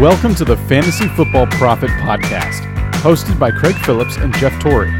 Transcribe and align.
Welcome 0.00 0.34
to 0.36 0.46
the 0.46 0.56
Fantasy 0.56 1.08
Football 1.08 1.46
Prophet 1.48 1.90
Podcast, 1.90 2.62
hosted 3.02 3.38
by 3.38 3.50
Craig 3.50 3.74
Phillips 3.84 4.16
and 4.16 4.34
Jeff 4.36 4.58
Torrey. 4.58 4.90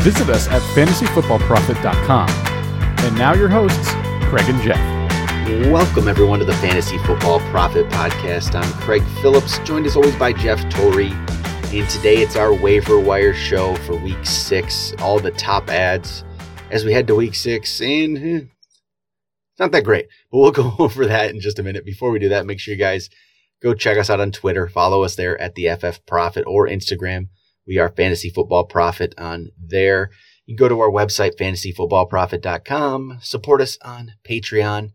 Visit 0.00 0.30
us 0.30 0.48
at 0.48 0.62
fantasyfootballprophet.com. 0.74 2.30
And 3.04 3.18
now 3.18 3.34
your 3.34 3.50
hosts, 3.50 3.90
Craig 4.30 4.48
and 4.48 4.58
Jeff. 4.62 4.80
Welcome, 5.70 6.08
everyone, 6.08 6.38
to 6.38 6.46
the 6.46 6.54
Fantasy 6.54 6.96
Football 7.00 7.40
Prophet 7.50 7.86
Podcast. 7.90 8.54
I'm 8.54 8.72
Craig 8.80 9.02
Phillips, 9.20 9.58
joined 9.58 9.84
as 9.84 9.94
always 9.94 10.16
by 10.16 10.32
Jeff 10.32 10.66
Torrey. 10.70 11.10
And 11.10 11.86
today 11.90 12.22
it's 12.22 12.34
our 12.34 12.54
waiver 12.54 12.98
wire 12.98 13.34
show 13.34 13.76
for 13.76 13.94
week 13.96 14.24
six. 14.24 14.94
All 15.00 15.20
the 15.20 15.32
top 15.32 15.68
ads 15.68 16.24
as 16.70 16.86
we 16.86 16.94
head 16.94 17.06
to 17.08 17.14
week 17.14 17.34
six. 17.34 17.82
And 17.82 18.16
eh, 18.16 18.46
it's 19.50 19.58
not 19.58 19.72
that 19.72 19.84
great, 19.84 20.06
but 20.32 20.38
we'll 20.38 20.50
go 20.50 20.74
over 20.78 21.04
that 21.04 21.28
in 21.28 21.40
just 21.40 21.58
a 21.58 21.62
minute. 21.62 21.84
Before 21.84 22.10
we 22.10 22.18
do 22.18 22.30
that, 22.30 22.46
make 22.46 22.58
sure 22.58 22.72
you 22.72 22.80
guys 22.80 23.10
go 23.62 23.74
check 23.74 23.98
us 23.98 24.10
out 24.10 24.20
on 24.20 24.32
Twitter. 24.32 24.68
Follow 24.68 25.02
us 25.02 25.16
there 25.16 25.40
at 25.40 25.54
the 25.54 25.68
FF 25.68 26.04
Prophet 26.06 26.44
or 26.46 26.66
Instagram. 26.66 27.28
We 27.66 27.78
are 27.78 27.88
Fantasy 27.88 28.30
Football 28.30 28.64
Prophet 28.64 29.14
on 29.18 29.50
there. 29.58 30.10
You 30.46 30.56
can 30.56 30.64
go 30.64 30.68
to 30.68 30.80
our 30.80 30.90
website, 30.90 31.36
fantasyfootballprophet.com. 31.38 33.18
Support 33.22 33.60
us 33.60 33.78
on 33.82 34.12
Patreon, 34.28 34.90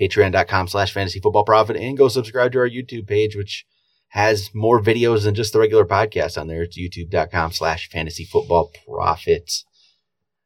patreon.com 0.00 0.68
slash 0.68 0.94
fantasyfootballprophet, 0.94 1.78
and 1.78 1.98
go 1.98 2.08
subscribe 2.08 2.52
to 2.52 2.60
our 2.60 2.68
YouTube 2.68 3.06
page, 3.06 3.36
which 3.36 3.66
has 4.08 4.50
more 4.54 4.80
videos 4.80 5.24
than 5.24 5.34
just 5.34 5.52
the 5.52 5.58
regular 5.58 5.84
podcast 5.84 6.40
on 6.40 6.46
there. 6.46 6.62
It's 6.62 6.78
youtube.com 6.78 7.52
slash 7.52 7.90
fantasyfootballprofit. 7.90 9.64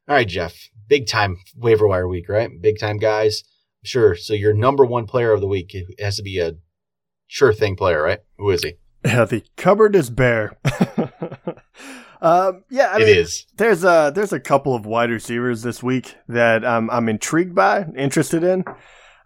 All 0.07 0.15
right, 0.15 0.27
Jeff, 0.27 0.69
big 0.87 1.07
time 1.07 1.37
waiver 1.55 1.87
wire 1.87 2.07
week, 2.07 2.27
right? 2.27 2.49
Big 2.59 2.79
time 2.79 2.97
guys. 2.97 3.43
Sure. 3.83 4.15
So 4.15 4.33
your 4.33 4.53
number 4.53 4.85
one 4.85 5.05
player 5.07 5.31
of 5.31 5.39
the 5.39 5.47
week 5.47 5.75
has 5.99 6.17
to 6.17 6.23
be 6.23 6.39
a 6.39 6.55
sure 7.31 7.53
thing 7.53 7.75
player, 7.77 8.01
right? 8.03 8.19
Who 8.37 8.49
is 8.49 8.61
he? 8.63 8.73
Yeah, 9.05 9.23
the 9.33 9.43
cupboard 9.55 9.95
is 9.95 10.09
bare. 10.09 10.57
um, 12.21 12.63
yeah, 12.69 12.87
I 12.91 12.97
It 12.97 13.05
mean, 13.05 13.17
is. 13.17 13.45
there's 13.57 13.83
a 13.83 14.11
there's 14.13 14.33
a 14.33 14.39
couple 14.39 14.75
of 14.75 14.85
wide 14.85 15.09
receivers 15.09 15.61
this 15.63 15.81
week 15.81 16.15
that 16.27 16.63
um, 16.65 16.89
I'm 16.91 17.09
intrigued 17.09 17.55
by, 17.55 17.85
interested 17.97 18.43
in, 18.43 18.63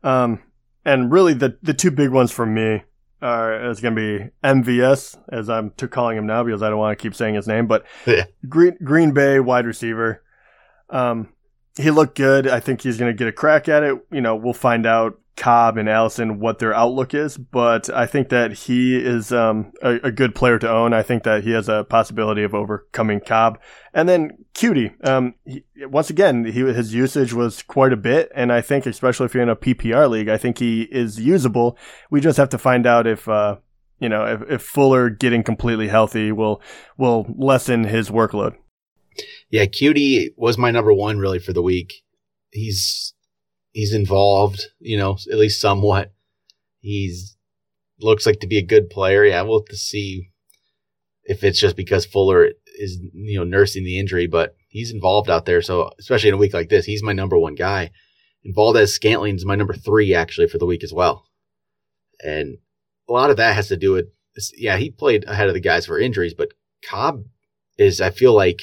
um, 0.04 0.42
and 0.86 1.12
really 1.12 1.34
the 1.34 1.58
the 1.62 1.74
two 1.74 1.92
big 1.92 2.10
ones 2.12 2.32
for 2.32 2.46
me 2.46 2.84
are 3.22 3.70
is 3.70 3.80
going 3.82 3.96
to 3.96 4.20
be 4.20 4.30
MVS 4.44 5.18
as 5.30 5.50
I'm 5.50 5.72
t- 5.72 5.88
calling 5.88 6.18
him 6.18 6.28
now 6.28 6.44
because 6.44 6.62
I 6.62 6.70
don't 6.70 6.78
want 6.80 6.98
to 6.98 7.02
keep 7.02 7.16
saying 7.16 7.36
his 7.36 7.48
name, 7.48 7.66
but 7.68 7.86
Yeah. 8.06 8.26
Green 8.48 8.78
Green 8.84 9.12
Bay 9.14 9.40
wide 9.40 9.66
receiver. 9.66 10.22
Um, 10.90 11.30
he 11.78 11.92
looked 11.92 12.16
good. 12.16 12.48
I 12.48 12.60
think 12.62 12.82
he's 12.82 12.98
going 12.98 13.12
to 13.12 13.18
get 13.18 13.28
a 13.28 13.32
crack 13.34 13.68
at 13.68 13.84
it. 13.84 13.98
You 14.12 14.22
know, 14.22 14.36
we'll 14.36 14.54
find 14.54 14.86
out 14.86 15.20
Cobb 15.36 15.78
and 15.78 15.90
Allison 15.90 16.40
what 16.40 16.60
their 16.60 16.74
outlook 16.74 17.14
is, 17.14 17.38
but 17.38 17.90
I 17.90 18.06
think 18.06 18.30
that 18.30 18.54
he 18.54 18.96
is 18.96 19.34
um, 19.34 19.74
a, 19.82 19.96
a 20.08 20.12
good 20.12 20.34
player 20.34 20.58
to 20.60 20.70
own. 20.70 20.94
I 20.94 21.04
think 21.04 21.24
that 21.24 21.44
he 21.44 21.52
has 21.52 21.68
a 21.68 21.84
possibility 21.84 22.44
of 22.44 22.54
overcoming 22.54 23.20
Cobb. 23.20 23.60
And 23.94 24.08
then 24.08 24.46
Coutee, 24.54 24.94
um, 25.06 25.36
he, 25.46 25.64
once 25.78 26.10
again, 26.10 26.46
he, 26.46 26.62
his 26.62 26.94
usage 26.94 27.34
was 27.34 27.62
quite 27.64 27.92
a 27.92 27.98
bit, 27.98 28.32
and 28.34 28.52
I 28.52 28.62
think 28.62 28.86
especially 28.86 29.26
if 29.26 29.34
you're 29.34 29.44
in 29.44 29.50
a 29.50 29.56
PPR 29.56 30.10
league, 30.10 30.30
I 30.30 30.38
think 30.38 30.60
he 30.60 30.84
is 30.84 31.20
usable. 31.20 31.78
We 32.10 32.22
just 32.22 32.38
have 32.38 32.50
to 32.50 32.58
find 32.58 32.86
out 32.86 33.08
if. 33.08 33.28
Uh, 33.28 33.58
you 33.98 34.10
know, 34.10 34.26
if, 34.26 34.42
if 34.52 34.62
Fuller 34.62 35.10
getting 35.10 35.42
completely 35.42 35.88
healthy 35.88 36.34
will 36.34 36.62
will 36.98 37.26
lessen 37.38 37.86
his 37.86 38.10
workload. 38.10 38.56
Yeah, 39.50 39.64
Coutee 39.64 40.32
was 40.36 40.58
my 40.58 40.70
number 40.70 40.94
one 40.94 41.18
really 41.18 41.40
for 41.40 41.54
the 41.54 41.62
week. 41.62 42.04
He's 42.52 43.15
he's 43.76 43.94
involved, 43.94 44.62
you 44.80 44.98
know, 44.98 45.18
at 45.30 45.38
least 45.38 45.60
somewhat. 45.60 46.14
He's 46.80 47.36
looks 48.00 48.26
like 48.26 48.40
to 48.40 48.48
be 48.48 48.58
a 48.58 48.66
good 48.66 48.90
player. 48.90 49.26
Yeah, 49.26 49.42
we'll 49.42 49.60
have 49.60 49.68
to 49.68 49.78
see 49.78 50.32
if 51.26 51.44
it's 51.44 51.60
just 51.60 51.76
because 51.76 52.06
Fuller 52.06 52.52
is 52.78 53.00
you 53.14 53.38
know 53.38 53.44
nursing 53.44 53.84
the 53.84 54.00
injury, 54.00 54.28
but 54.28 54.56
he's 54.70 54.94
involved 54.94 55.30
out 55.30 55.46
there. 55.46 55.62
So 55.62 55.92
especially 56.00 56.30
in 56.30 56.36
a 56.36 56.38
week 56.38 56.54
like 56.54 56.70
this, 56.70 56.86
he's 56.86 57.04
my 57.04 57.12
number 57.12 57.38
one 57.38 57.56
guy. 57.56 57.92
And 58.46 58.56
Valdes 58.56 58.98
Scantling's 58.98 59.46
my 59.46 59.56
number 59.56 59.74
three 59.74 60.16
actually 60.16 60.48
for 60.48 60.58
the 60.58 60.66
week 60.66 60.84
as 60.84 60.94
well. 60.94 61.26
And 62.24 62.58
a 63.10 63.14
lot 63.14 63.30
of 63.30 63.38
that 63.38 63.56
has 63.56 63.68
to 63.68 63.78
do 63.78 63.92
with 63.92 64.08
yeah, 64.56 64.78
he 64.78 64.90
played 64.90 65.26
ahead 65.26 65.50
of 65.50 65.54
the 65.54 65.60
guys 65.60 65.86
for 65.86 66.00
injuries, 66.00 66.34
but 66.34 66.54
Cobb 66.88 67.26
is 67.78 68.00
I 68.00 68.12
feel 68.12 68.34
like 68.34 68.62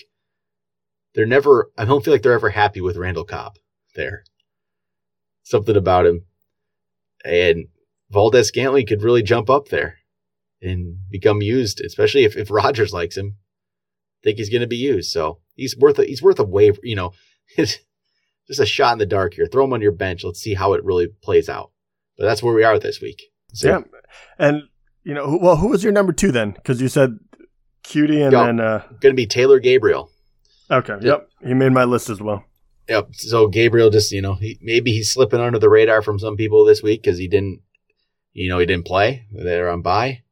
they're 1.15 1.27
never 1.27 1.71
I 1.77 1.85
don't 1.85 2.03
feel 2.03 2.15
like 2.15 2.23
they're 2.23 2.33
ever 2.33 2.51
happy 2.51 2.81
with 2.81 2.97
Randall 2.97 3.25
Cobb 3.25 3.57
there. 3.95 4.25
Something 5.43 5.77
about 5.77 6.07
him. 6.07 6.25
And 7.25 7.67
Valdes 8.11 8.49
Scantling 8.49 8.87
could 8.87 9.03
really 9.03 9.23
jump 9.23 9.49
up 9.51 9.69
there 9.69 9.99
and 10.61 10.99
become 11.11 11.41
used, 11.43 11.81
especially 11.81 12.25
if, 12.25 12.37
if 12.37 12.51
Rodgers 12.51 12.93
likes 12.93 13.17
him. 13.17 13.37
I 13.37 14.21
think 14.25 14.39
he's 14.39 14.51
gonna 14.51 14.67
be 14.67 14.77
used. 14.77 15.11
So 15.11 15.41
he's 15.55 15.77
worth 15.77 15.99
a 15.99 16.05
he's 16.05 16.23
worth 16.23 16.39
a 16.39 16.45
waiver, 16.45 16.79
you 16.83 16.95
know, 16.95 17.13
it's 17.57 17.79
just 18.47 18.61
a 18.61 18.67
shot 18.67 18.93
in 18.93 18.99
the 18.99 19.07
dark 19.07 19.35
here. 19.35 19.47
Throw 19.47 19.65
him 19.65 19.73
on 19.73 19.81
your 19.83 19.93
bench. 19.93 20.25
Let's 20.25 20.41
see 20.41 20.55
how 20.55 20.75
it 20.75 20.85
really 20.85 21.09
plays 21.23 21.49
out. 21.49 21.71
But 22.17 22.25
that's 22.27 22.43
where 22.43 22.55
we 22.55 22.65
are 22.65 22.79
this 22.79 23.01
week. 23.01 23.23
So 23.55 23.69
Yeah, 23.69 23.81
and 24.39 24.63
you 25.05 25.15
know, 25.15 25.39
well, 25.41 25.57
who 25.57 25.69
was 25.69 25.83
your 25.83 25.93
number 25.93 26.13
two 26.13 26.31
then? 26.33 26.53
Because 26.53 26.81
you 26.81 26.89
said 26.89 27.19
Coutee, 27.85 28.23
and 28.23 28.33
Yeah. 28.33 28.47
then 28.47 28.61
uh, 28.61 28.87
gonna 29.01 29.15
be 29.15 29.27
Taylor 29.27 29.59
Gabriel. 29.59 30.11
okay, 30.71 30.97
yep, 31.01 31.29
he 31.45 31.55
made 31.55 31.73
my 31.73 31.85
list 31.85 32.09
as 32.11 32.21
well. 32.21 32.45
Yep. 32.89 33.15
So 33.15 33.49
Gabriel 33.49 33.91
just, 33.91 34.13
you 34.13 34.21
know, 34.21 34.35
he, 34.35 34.59
maybe 34.61 34.93
he's 34.93 35.13
slipping 35.13 35.41
under 35.41 35.59
the 35.59 35.71
radar 35.71 36.03
from 36.03 36.19
some 36.19 36.37
people 36.37 36.65
this 36.65 36.83
week 36.83 37.03
because 37.03 37.19
he 37.19 37.29
didn't, 37.29 37.61
you 38.33 38.49
know, 38.49 38.59
he 38.59 38.67
didn't 38.67 38.87
play. 38.87 39.27
They're 39.33 39.71
on 39.71 39.83
bye, 39.83 40.23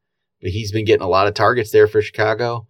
but 0.43 0.51
he's 0.51 0.73
been 0.73 0.85
getting 0.85 1.05
a 1.05 1.09
lot 1.09 1.27
of 1.27 1.35
targets 1.35 1.71
there 1.71 1.87
for 1.87 2.03
Chicago. 2.03 2.67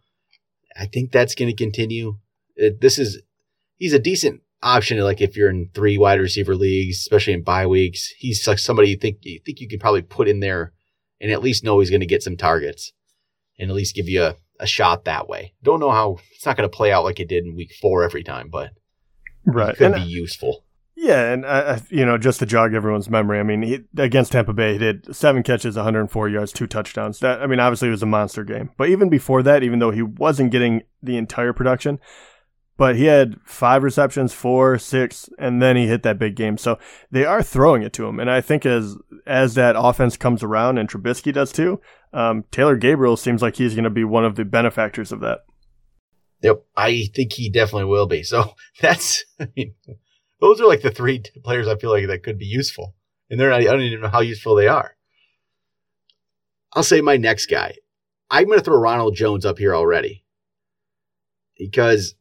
I 0.77 0.87
think 0.87 1.11
that's 1.11 1.35
going 1.35 1.51
to 1.51 1.57
continue. 1.57 2.19
It, 2.57 2.81
this 2.81 2.99
is, 2.99 3.23
he's 3.77 3.93
a 3.93 3.99
decent 3.99 4.43
option. 4.63 4.99
Like 5.01 5.21
if 5.21 5.37
you're 5.37 5.51
in 5.51 5.71
three 5.75 5.97
wide 5.97 6.21
receiver 6.21 6.55
leagues, 6.55 6.99
especially 6.99 7.33
in 7.33 7.43
bye 7.43 7.67
weeks, 7.67 8.13
he's 8.19 8.47
like 8.47 8.59
somebody 8.59 8.91
you 8.91 8.97
think, 8.97 9.19
you 9.23 9.41
think 9.45 9.61
you 9.61 9.69
can 9.69 9.79
probably 9.79 10.03
put 10.03 10.29
in 10.29 10.41
there 10.41 10.73
and 11.21 11.33
at 11.33 11.43
least 11.43 11.65
know 11.65 11.81
he's 11.81 11.91
going 11.91 12.01
to 12.01 12.07
get 12.07 12.23
some 12.23 12.37
targets 12.37 12.93
and 13.59 13.71
at 13.71 13.77
least 13.77 13.95
give 13.95 14.09
you 14.09 14.23
a, 14.23 14.37
a 14.59 14.67
shot 14.67 15.05
that 15.05 15.29
way. 15.29 15.55
Don't 15.63 15.81
know 15.81 15.91
how 15.91 16.19
it's 16.35 16.45
not 16.45 16.57
going 16.57 16.69
to 16.69 16.77
play 16.77 16.93
out 16.93 17.05
like 17.05 17.19
it 17.19 17.29
did 17.29 17.45
in 17.45 17.57
week 17.57 17.73
four 17.81 18.05
every 18.05 18.23
time, 18.23 18.49
but 18.51 18.73
Right, 19.45 19.77
could 19.77 19.93
and 19.93 19.95
be 19.95 20.11
useful. 20.11 20.65
yeah, 20.97 21.33
and 21.33 21.47
I, 21.47 21.75
I, 21.75 21.81
you 21.89 22.05
know, 22.05 22.19
just 22.19 22.41
to 22.41 22.47
jog 22.47 22.75
everyone's 22.75 23.09
memory, 23.09 23.41
I 23.41 23.43
mean, 23.43 23.63
he, 23.63 23.81
against 23.97 24.33
Tampa 24.33 24.53
Bay, 24.53 24.75
he 24.75 24.79
did 24.79 25.15
seven 25.15 25.43
catches, 25.43 25.77
104 25.77 26.29
yards, 26.29 26.53
two 26.53 26.67
touchdowns. 26.67 27.21
That 27.21 27.43
I 27.43 27.47
mean, 27.47 27.61
obviously, 27.61 27.89
it 27.89 27.93
was 27.93 28.03
a 28.03 28.07
monster 28.07 28.45
game. 28.45 28.71
But 28.77 28.89
even 28.89 29.09
before 29.09 29.43
that, 29.43 29.63
even 29.63 29.79
though 29.79 29.91
he 29.91 30.03
wasn't 30.03 30.53
getting 30.53 30.83
the 31.03 31.17
entire 31.17 31.53
production, 31.53 31.99
but 32.81 32.97
he 32.97 33.05
had 33.05 33.39
five 33.45 33.83
receptions, 33.83 34.33
four, 34.33 34.79
six, 34.79 35.29
and 35.39 35.61
then 35.61 35.77
he 35.77 35.87
hit 35.87 36.03
that 36.03 36.19
big 36.19 36.35
game. 36.35 36.57
So 36.57 36.79
they 37.11 37.27
are 37.27 37.43
throwing 37.43 37.83
it 37.83 37.93
to 37.93 38.07
him, 38.07 38.19
and 38.19 38.31
I 38.31 38.41
think 38.41 38.65
as 38.65 38.97
as 39.27 39.55
that 39.55 39.77
offense 39.79 40.17
comes 40.17 40.43
around, 40.43 40.79
and 40.79 40.89
Trubisky 40.89 41.31
does 41.31 41.53
too, 41.53 41.81
um, 42.15 42.45
Taylor 42.51 42.77
Gabriel 42.77 43.19
seems 43.19 43.43
like 43.43 43.57
he's 43.57 43.75
going 43.75 43.85
to 43.85 43.91
be 43.91 44.05
one 44.05 44.25
of 44.25 44.37
the 44.37 44.47
benefactors 44.47 45.13
of 45.13 45.21
that. 45.21 45.41
Yep, 46.43 46.65
I 46.77 47.09
think 47.15 47.33
he 47.33 47.51
definitely 47.51 47.91
will 47.91 48.07
be. 48.07 48.23
So 48.23 48.55
that's, 48.81 49.25
I 49.39 49.49
mean, 49.57 49.75
those 50.41 50.61
are 50.61 50.67
like 50.67 50.83
the 50.83 50.91
three 50.91 51.23
players 51.45 51.69
I 51.69 51.77
feel 51.77 51.91
like 51.91 52.07
that 52.07 52.23
could 52.23 52.39
be 52.39 52.47
useful, 52.47 52.95
and 53.29 53.39
they're 53.39 53.51
not. 53.51 53.61
I 53.61 53.65
don't 53.65 53.83
even 53.83 54.01
know 54.01 54.09
how 54.09 54.21
useful 54.21 54.55
they 54.55 54.69
are. 54.69 54.97
I'll 56.73 56.83
say 56.83 57.01
my 57.01 57.17
next 57.17 57.47
guy. 57.47 57.75
I'm 58.31 58.47
going 58.47 58.59
to 58.59 58.65
throw 58.65 58.79
Ronald 58.79 59.17
Jones 59.17 59.45
up 59.45 59.59
here 59.59 59.75
already 59.75 60.25
because 61.59 62.15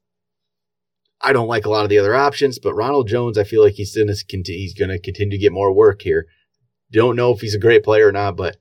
I 1.22 1.34
don't 1.34 1.48
like 1.48 1.66
a 1.66 1.70
lot 1.70 1.84
of 1.84 1.90
the 1.90 2.00
other 2.00 2.16
options, 2.16 2.60
but 2.60 2.74
Ronald 2.74 3.08
Jones, 3.08 3.38
I 3.38 3.44
feel 3.44 3.64
like 3.64 3.76
he's 3.76 3.96
going 3.96 4.08
to 4.08 4.26
continue. 4.28 4.60
He's 4.60 4.74
going 4.74 4.90
to 4.90 5.00
continue 5.00 5.38
to 5.38 5.42
get 5.42 5.52
more 5.52 5.72
work 5.72 6.02
here. 6.02 6.26
Don't 6.92 7.16
know 7.16 7.32
if 7.32 7.42
he's 7.42 7.54
a 7.54 7.60
great 7.60 7.84
player 7.84 8.08
or 8.08 8.12
not, 8.12 8.36
but 8.36 8.58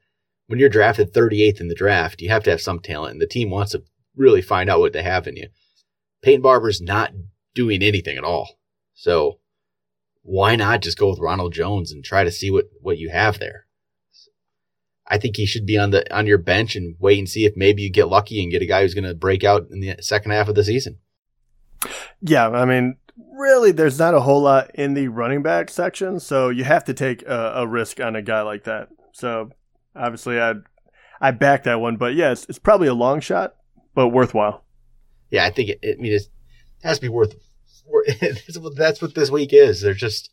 when 0.46 0.58
you're 0.58 0.68
drafted 0.68 1.12
38th 1.12 1.60
in 1.60 1.68
the 1.68 1.74
draft, 1.74 2.20
you 2.20 2.28
have 2.28 2.42
to 2.44 2.50
have 2.50 2.60
some 2.60 2.80
talent, 2.80 3.12
and 3.12 3.20
the 3.20 3.26
team 3.26 3.50
wants 3.50 3.72
to 3.72 3.82
really 4.18 4.42
find 4.42 4.68
out 4.68 4.80
what 4.80 4.92
they 4.92 5.02
have 5.02 5.26
in 5.26 5.36
you. 5.36 5.48
Peyton 6.22 6.42
Barber's 6.42 6.80
not 6.80 7.12
doing 7.54 7.82
anything 7.82 8.18
at 8.18 8.24
all. 8.24 8.58
So 8.94 9.38
why 10.22 10.56
not 10.56 10.82
just 10.82 10.98
go 10.98 11.10
with 11.10 11.20
Ronald 11.20 11.54
Jones 11.54 11.92
and 11.92 12.04
try 12.04 12.24
to 12.24 12.30
see 12.30 12.50
what, 12.50 12.66
what 12.80 12.98
you 12.98 13.10
have 13.10 13.38
there? 13.38 13.66
I 15.06 15.16
think 15.16 15.36
he 15.36 15.46
should 15.46 15.64
be 15.64 15.78
on 15.78 15.90
the 15.90 16.14
on 16.14 16.26
your 16.26 16.36
bench 16.36 16.76
and 16.76 16.94
wait 16.98 17.18
and 17.18 17.28
see 17.28 17.46
if 17.46 17.54
maybe 17.56 17.80
you 17.82 17.90
get 17.90 18.08
lucky 18.08 18.42
and 18.42 18.52
get 18.52 18.60
a 18.60 18.66
guy 18.66 18.82
who's 18.82 18.92
going 18.92 19.04
to 19.04 19.14
break 19.14 19.42
out 19.42 19.66
in 19.70 19.80
the 19.80 19.96
second 20.00 20.32
half 20.32 20.48
of 20.48 20.54
the 20.54 20.62
season. 20.62 20.98
Yeah, 22.20 22.50
I 22.50 22.66
mean, 22.66 22.96
really, 23.16 23.72
there's 23.72 23.98
not 23.98 24.12
a 24.12 24.20
whole 24.20 24.42
lot 24.42 24.70
in 24.74 24.92
the 24.92 25.08
running 25.08 25.42
back 25.42 25.70
section, 25.70 26.20
so 26.20 26.50
you 26.50 26.64
have 26.64 26.84
to 26.84 26.94
take 26.94 27.22
a, 27.22 27.52
a 27.56 27.66
risk 27.66 28.00
on 28.00 28.16
a 28.16 28.22
guy 28.22 28.42
like 28.42 28.64
that. 28.64 28.88
So 29.12 29.50
obviously, 29.96 30.38
I 30.38 30.54
I 31.20 31.30
back 31.30 31.64
that 31.64 31.80
one, 31.80 31.96
but 31.96 32.14
yeah, 32.14 32.32
it's, 32.32 32.44
it's 32.48 32.58
probably 32.58 32.88
a 32.88 32.94
long 32.94 33.20
shot, 33.20 33.56
but 33.98 34.10
worthwhile. 34.10 34.64
Yeah, 35.28 35.44
I 35.44 35.50
think 35.50 35.70
it, 35.70 35.80
it 35.82 35.96
I 35.98 36.00
mean 36.00 36.12
it 36.12 36.22
has 36.84 36.98
to 36.98 37.02
be 37.02 37.08
worth. 37.08 37.34
wor- 37.84 38.04
That's 38.76 39.02
what 39.02 39.16
this 39.16 39.28
week 39.28 39.52
is. 39.52 39.80
They're 39.80 39.92
just 39.92 40.30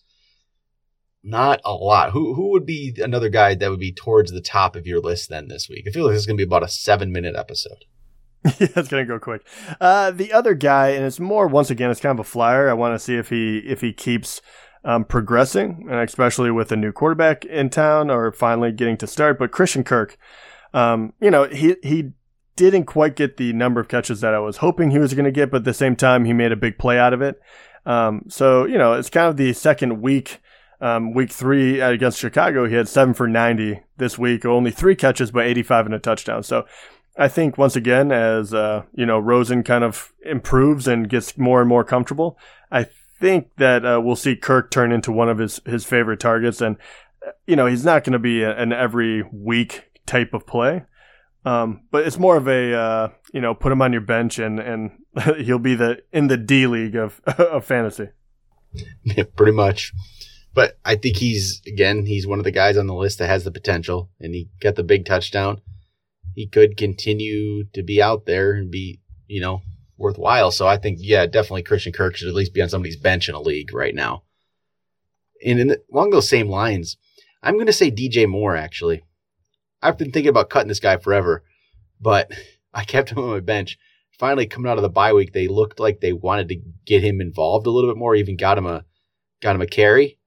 not 1.23 1.62
a 1.65 1.73
lot. 1.73 2.12
Who 2.12 2.35
who 2.35 2.51
would 2.51 2.67
be 2.67 2.95
another 3.01 3.27
guy 3.27 3.56
that 3.56 3.71
would 3.71 3.79
be 3.79 3.91
towards 3.91 4.31
the 4.31 4.39
top 4.39 4.75
of 4.75 4.85
your 4.85 5.00
list 5.00 5.31
then 5.31 5.47
this 5.47 5.67
week? 5.67 5.85
I 5.88 5.91
feel 5.91 6.03
like 6.03 6.13
this 6.13 6.19
is 6.19 6.27
going 6.27 6.38
to 6.38 6.45
be 6.45 6.47
about 6.47 6.62
a 6.62 6.67
seven 6.67 7.12
minute 7.12 7.35
episode. 7.35 7.85
yeah, 8.45 8.67
it's 8.75 8.88
gonna 8.88 9.03
go 9.03 9.17
quick. 9.17 9.41
Uh, 9.81 10.11
the 10.11 10.31
other 10.31 10.53
guy, 10.53 10.89
and 10.89 11.03
it's 11.03 11.19
more 11.19 11.47
once 11.47 11.71
again, 11.71 11.89
it's 11.89 12.00
kind 12.01 12.19
of 12.19 12.23
a 12.23 12.29
flyer. 12.29 12.69
I 12.69 12.73
want 12.73 12.94
to 12.94 13.03
see 13.03 13.15
if 13.15 13.29
he 13.29 13.63
if 13.65 13.81
he 13.81 13.94
keeps 13.94 14.44
um, 14.83 15.06
progressing, 15.06 15.88
and 15.89 16.00
especially 16.01 16.51
with 16.51 16.71
a 16.71 16.75
new 16.75 16.91
quarterback 16.91 17.45
in 17.45 17.71
town 17.71 18.11
or 18.11 18.31
finally 18.31 18.71
getting 18.71 18.97
to 18.97 19.07
start. 19.07 19.39
But 19.39 19.50
Christian 19.50 19.83
Kirk, 19.83 20.19
um, 20.71 21.13
you 21.19 21.31
know, 21.31 21.45
he 21.45 21.77
he 21.81 22.11
didn't 22.56 22.86
quite 22.86 23.16
get 23.16 23.38
the 23.38 23.54
number 23.54 23.80
of 23.80 23.88
catches 23.88 24.22
that 24.22 24.34
I 24.34 24.40
was 24.40 24.57
hoping 24.57 24.92
he 24.92 25.00
was 25.00 25.13
going 25.13 25.25
to 25.25 25.31
get, 25.31 25.52
but 25.52 25.57
at 25.57 25.63
the 25.66 25.74
same 25.74 25.96
time, 25.96 26.25
he 26.25 26.34
made 26.34 26.52
a 26.52 26.57
big 26.57 26.78
play 26.78 26.98
out 26.98 27.13
of 27.13 27.22
it. 27.22 27.42
Um, 27.86 28.24
so 28.28 28.66
you 28.66 28.78
know, 28.78 28.94
it's 28.94 29.10
kind 29.10 29.28
of 29.28 29.38
the 29.38 29.54
second 29.54 30.02
week. 30.02 30.40
Um, 30.81 31.13
week 31.13 31.31
three 31.31 31.80
against 31.80 32.19
Chicago, 32.19 32.68
he 32.68 32.75
had 32.75 32.90
seven 32.90 33.13
for 33.13 33.30
90 33.30 33.81
this 33.96 34.19
week, 34.19 34.44
only 34.44 34.72
three 34.72 34.94
catches, 34.94 35.31
but 35.31 35.46
85 35.46 35.86
and 35.86 35.96
a 35.96 36.00
touchdown. 36.00 36.44
So 36.44 36.66
I 37.18 37.30
think 37.30 37.57
once 37.57 37.75
again, 37.75 38.12
as 38.12 38.54
uh, 38.54 38.84
you 38.94 39.06
know, 39.06 39.18
Rosen 39.18 39.63
kind 39.63 39.84
of 39.84 40.13
improves 40.25 40.88
and 40.88 41.10
gets 41.10 41.38
more 41.38 41.62
and 41.62 41.69
more 41.69 41.84
comfortable, 41.84 42.38
I 42.72 42.88
think 43.19 43.56
that 43.56 43.86
uh, 43.86 44.02
we'll 44.04 44.18
see 44.18 44.36
Kirk 44.36 44.69
turn 44.69 44.92
into 44.92 45.12
one 45.12 45.30
of 45.30 45.38
his 45.38 45.62
his 45.66 45.86
favorite 45.86 46.19
targets. 46.19 46.60
And 46.60 46.75
uh, 47.25 47.31
you 47.48 47.56
know, 47.56 47.68
he's 47.68 47.86
not 47.86 48.04
going 48.04 48.13
to 48.13 48.19
be 48.19 48.44
an 48.44 48.74
every 48.74 49.24
week 49.31 49.86
type 50.06 50.34
of 50.34 50.46
play, 50.46 50.84
um, 51.45 51.81
but 51.92 52.06
it's 52.06 52.19
more 52.19 52.38
of 52.38 52.47
a 52.47 52.74
uh, 52.74 53.09
you 53.33 53.42
know, 53.42 53.53
put 53.53 53.71
him 53.71 53.81
on 53.81 53.92
your 53.92 54.01
bench 54.01 54.39
and 54.39 54.59
and 54.59 54.92
he'll 55.38 55.59
be 55.59 55.75
the 55.75 56.03
in 56.12 56.27
the 56.27 56.38
D 56.38 56.68
league 56.68 56.95
of 56.95 57.21
of 57.25 57.65
fantasy. 57.65 58.09
Yeah, 59.03 59.24
pretty 59.36 59.53
much. 59.53 59.94
But 60.53 60.77
I 60.86 60.95
think 60.95 61.18
he's 61.18 61.62
again, 61.68 62.06
he's 62.06 62.27
one 62.27 62.39
of 62.39 62.45
the 62.45 62.51
guys 62.51 62.77
on 62.77 62.88
the 62.88 62.94
list 62.94 63.19
that 63.19 63.27
has 63.27 63.44
the 63.44 63.51
potential, 63.51 64.09
and 64.19 64.33
he 64.33 64.50
got 64.62 64.75
the 64.75 64.83
big 64.83 65.06
touchdown 65.06 65.62
he 66.36 66.45
could 66.45 66.77
continue 66.77 67.63
to 67.74 67.81
be 67.81 68.01
out 68.01 68.25
there 68.25 68.51
and 68.51 68.69
be, 68.69 69.00
you 69.25 69.42
know, 69.42 69.62
worthwhile. 69.97 70.51
So 70.51 70.68
I 70.68 70.77
think, 70.77 71.00
yeah, 71.01 71.25
definitely 71.25 71.63
Christian 71.63 71.94
Kirk 71.94 72.18
should 72.18 72.27
at 72.27 72.36
least 72.36 72.53
be 72.53 72.62
on 72.62 72.69
somebody's 72.69 72.97
bench 72.97 73.30
in 73.30 73.36
a 73.36 73.42
league 73.42 73.74
right 73.74 73.95
now. 73.95 74.24
And 75.44 75.59
in 75.59 75.68
the, 75.69 75.81
along 75.92 76.09
those 76.09 76.27
same 76.27 76.50
lines, 76.50 76.97
I'm 77.42 77.56
going 77.56 77.68
to 77.68 77.74
say 77.74 77.89
DJ 77.89 78.27
Moore, 78.27 78.56
actually. 78.56 79.03
I've 79.85 79.99
been 79.99 80.11
thinking 80.11 80.29
about 80.29 80.49
cutting 80.49 80.67
this 80.67 80.79
guy 80.79 80.97
forever, 80.97 81.43
but 82.01 82.31
I 82.73 82.83
kept 82.83 83.11
him 83.11 83.19
on 83.19 83.29
my 83.29 83.39
bench. 83.39 83.77
Finally, 84.17 84.47
coming 84.47 84.71
out 84.71 84.77
of 84.77 84.81
the 84.81 84.89
bye 84.89 85.13
week, 85.13 85.33
they 85.33 85.47
looked 85.47 85.79
like 85.79 85.99
they 85.99 86.13
wanted 86.13 86.49
to 86.49 86.61
get 86.85 87.03
him 87.03 87.21
involved 87.21 87.67
a 87.67 87.69
little 87.69 87.89
bit 87.89 87.97
more, 87.97 88.15
even 88.15 88.35
got 88.35 88.57
him 88.57 88.65
a, 88.65 88.83
got 89.41 89.55
him 89.55 89.61
a 89.61 89.67
carry. 89.67 90.17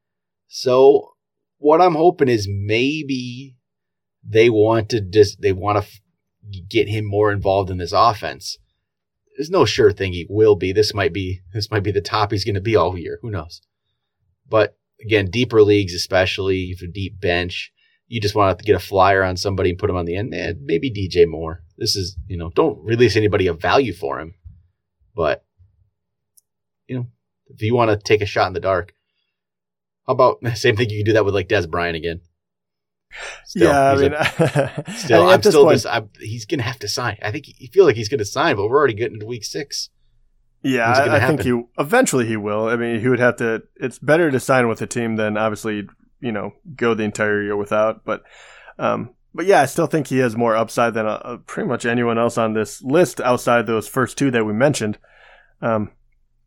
So 0.47 1.15
what 1.57 1.81
I'm 1.81 1.97
hoping 1.97 2.29
is 2.29 2.49
maybe 2.49 3.57
they 4.23 4.49
want 4.49 4.91
to 4.91 5.01
just 5.01 5.41
they 5.41 5.53
want 5.53 5.77
to 5.77 5.83
f- 5.83 6.01
get 6.69 6.89
him 6.89 7.05
more 7.05 7.33
involved 7.33 7.71
in 7.71 7.79
this 7.79 7.93
offense. 7.93 8.59
There's 9.37 9.51
no 9.51 9.65
sure 9.65 9.93
thing 9.93 10.13
he 10.13 10.27
will 10.29 10.55
be. 10.55 10.73
This 10.73 10.95
might 10.95 11.13
be 11.13 11.41
this 11.53 11.71
might 11.71 11.83
be 11.83 11.93
the 11.93 12.01
top 12.01 12.31
he's 12.31 12.45
going 12.45 12.55
to 12.55 12.61
be 12.61 12.77
all 12.77 12.97
year. 12.97 13.19
Who 13.23 13.31
knows? 13.31 13.61
But 14.49 14.77
again, 15.05 15.31
deeper 15.31 15.63
leagues, 15.63 15.95
especially 15.95 16.67
if 16.67 16.81
a 16.81 16.87
deep 16.87 17.21
bench, 17.21 17.73
you 18.09 18.21
just 18.21 18.35
want 18.35 18.59
to 18.59 18.65
get 18.65 18.75
a 18.75 18.81
flyer 18.81 19.23
on 19.23 19.37
somebody 19.37 19.71
and 19.71 19.79
put 19.79 19.91
him 19.91 19.97
on 19.97 20.07
the 20.07 20.17
end. 20.17 20.35
Eh, 20.35 20.55
maybe 20.61 20.91
DJ 20.91 21.27
Moore. 21.27 21.63
This 21.77 21.95
is 21.95 22.17
you 22.27 22.37
know 22.37 22.51
don't 22.55 22.83
release 22.83 23.17
anybody 23.17 23.47
of 23.47 23.61
value 23.61 23.93
for 23.93 24.19
him, 24.19 24.35
but 25.15 25.45
you 26.87 26.97
know 26.97 27.07
if 27.49 27.63
you 27.63 27.75
want 27.75 27.91
to 27.91 27.97
take 27.97 28.21
a 28.21 28.27
shot 28.27 28.49
in 28.49 28.55
the 28.55 28.61
dark, 28.61 28.93
how 30.07 30.15
about 30.15 30.39
same 30.57 30.77
thing 30.77 30.91
you 30.91 30.99
can 30.99 31.07
do 31.07 31.13
that 31.13 31.25
with 31.25 31.35
like 31.35 31.49
Dez 31.49 31.69
Bryant 31.71 31.97
again. 31.97 32.21
Still, 33.47 33.71
yeah, 33.71 33.91
I 33.91 33.97
mean, 33.97 34.13
a, 34.13 34.85
still, 34.97 35.23
I 35.23 35.25
mean, 35.25 35.35
I'm 35.35 35.43
still 35.43 35.65
point, 35.65 35.77
just, 35.77 35.87
I'm, 35.87 36.11
he's 36.21 36.45
going 36.45 36.59
to 36.59 36.65
have 36.65 36.79
to 36.81 36.89
sign. 36.89 37.17
I 37.23 37.31
think 37.31 37.47
he 37.47 37.67
feel 37.69 37.87
like 37.87 37.97
he's 37.97 38.11
going 38.11 38.19
to 38.19 38.25
sign, 38.27 38.57
but 38.57 38.69
we're 38.69 38.77
already 38.77 38.93
getting 38.93 39.15
into 39.15 39.27
week 39.27 39.45
six. 39.45 39.89
Yeah, 40.63 40.93
I, 40.93 41.17
I 41.17 41.27
think 41.27 41.43
he 41.43 41.63
eventually 41.79 42.27
he 42.27 42.37
will. 42.37 42.69
I 42.69 42.77
mean, 42.77 43.01
he 43.01 43.09
would 43.09 43.21
have 43.21 43.37
to. 43.37 43.63
It's 43.77 43.99
better 43.99 44.31
to 44.31 44.41
sign 44.41 44.69
with 44.69 44.83
a 44.83 44.87
team 44.87 45.17
than 45.17 45.37
obviously 45.39 45.87
you 46.21 46.33
know 46.33 46.53
go 46.77 46.95
the 46.95 47.05
entire 47.05 47.43
year 47.43 47.57
without. 47.57 48.05
But, 48.05 48.23
um, 48.79 49.11
but 49.35 49.47
yeah, 49.47 49.61
I 49.61 49.67
still 49.67 49.87
think 49.87 50.09
he 50.09 50.19
has 50.19 50.37
more 50.37 50.57
upside 50.57 50.95
than 50.95 51.07
uh, 51.07 51.39
pretty 51.47 51.69
much 51.69 51.87
anyone 51.87 52.19
else 52.19 52.39
on 52.39 52.55
this 52.55 52.83
list 52.83 53.21
outside 53.21 53.67
those 53.67 53.89
first 53.89 54.19
two 54.19 54.31
that 54.31 54.45
we 54.45 54.53
mentioned. 54.53 54.99
Um, 55.61 55.93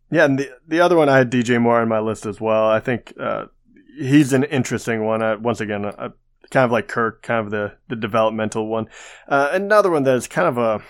yeah, 0.10 0.26
and 0.26 0.40
the 0.40 0.50
the 0.68 0.80
other 0.80 0.98
one 0.98 1.10
I 1.10 1.18
had 1.18 1.32
DJ 1.32 1.62
Moore 1.62 1.82
on 1.82 1.88
my 1.90 2.00
list 2.00 2.26
as 2.26 2.42
well. 2.42 2.68
I 2.68 2.80
think 2.80 3.14
uh, 3.20 3.46
he's 3.98 4.34
an 4.34 4.44
interesting 4.44 5.06
one. 5.06 5.42
Once 5.42 5.62
again, 5.62 5.86
I, 5.86 6.10
kind 6.52 6.66
of 6.66 6.72
like 6.72 6.88
Kirk, 6.88 7.24
kind 7.24 7.46
of 7.46 7.52
the, 7.52 7.74
the 7.88 7.96
developmental 7.96 8.68
one. 8.68 8.88
Uh, 9.28 9.50
another 9.52 9.90
one 9.90 10.04
that 10.04 10.16
is 10.16 10.28
kind 10.28 10.48
of 10.48 10.58
a 10.58 10.84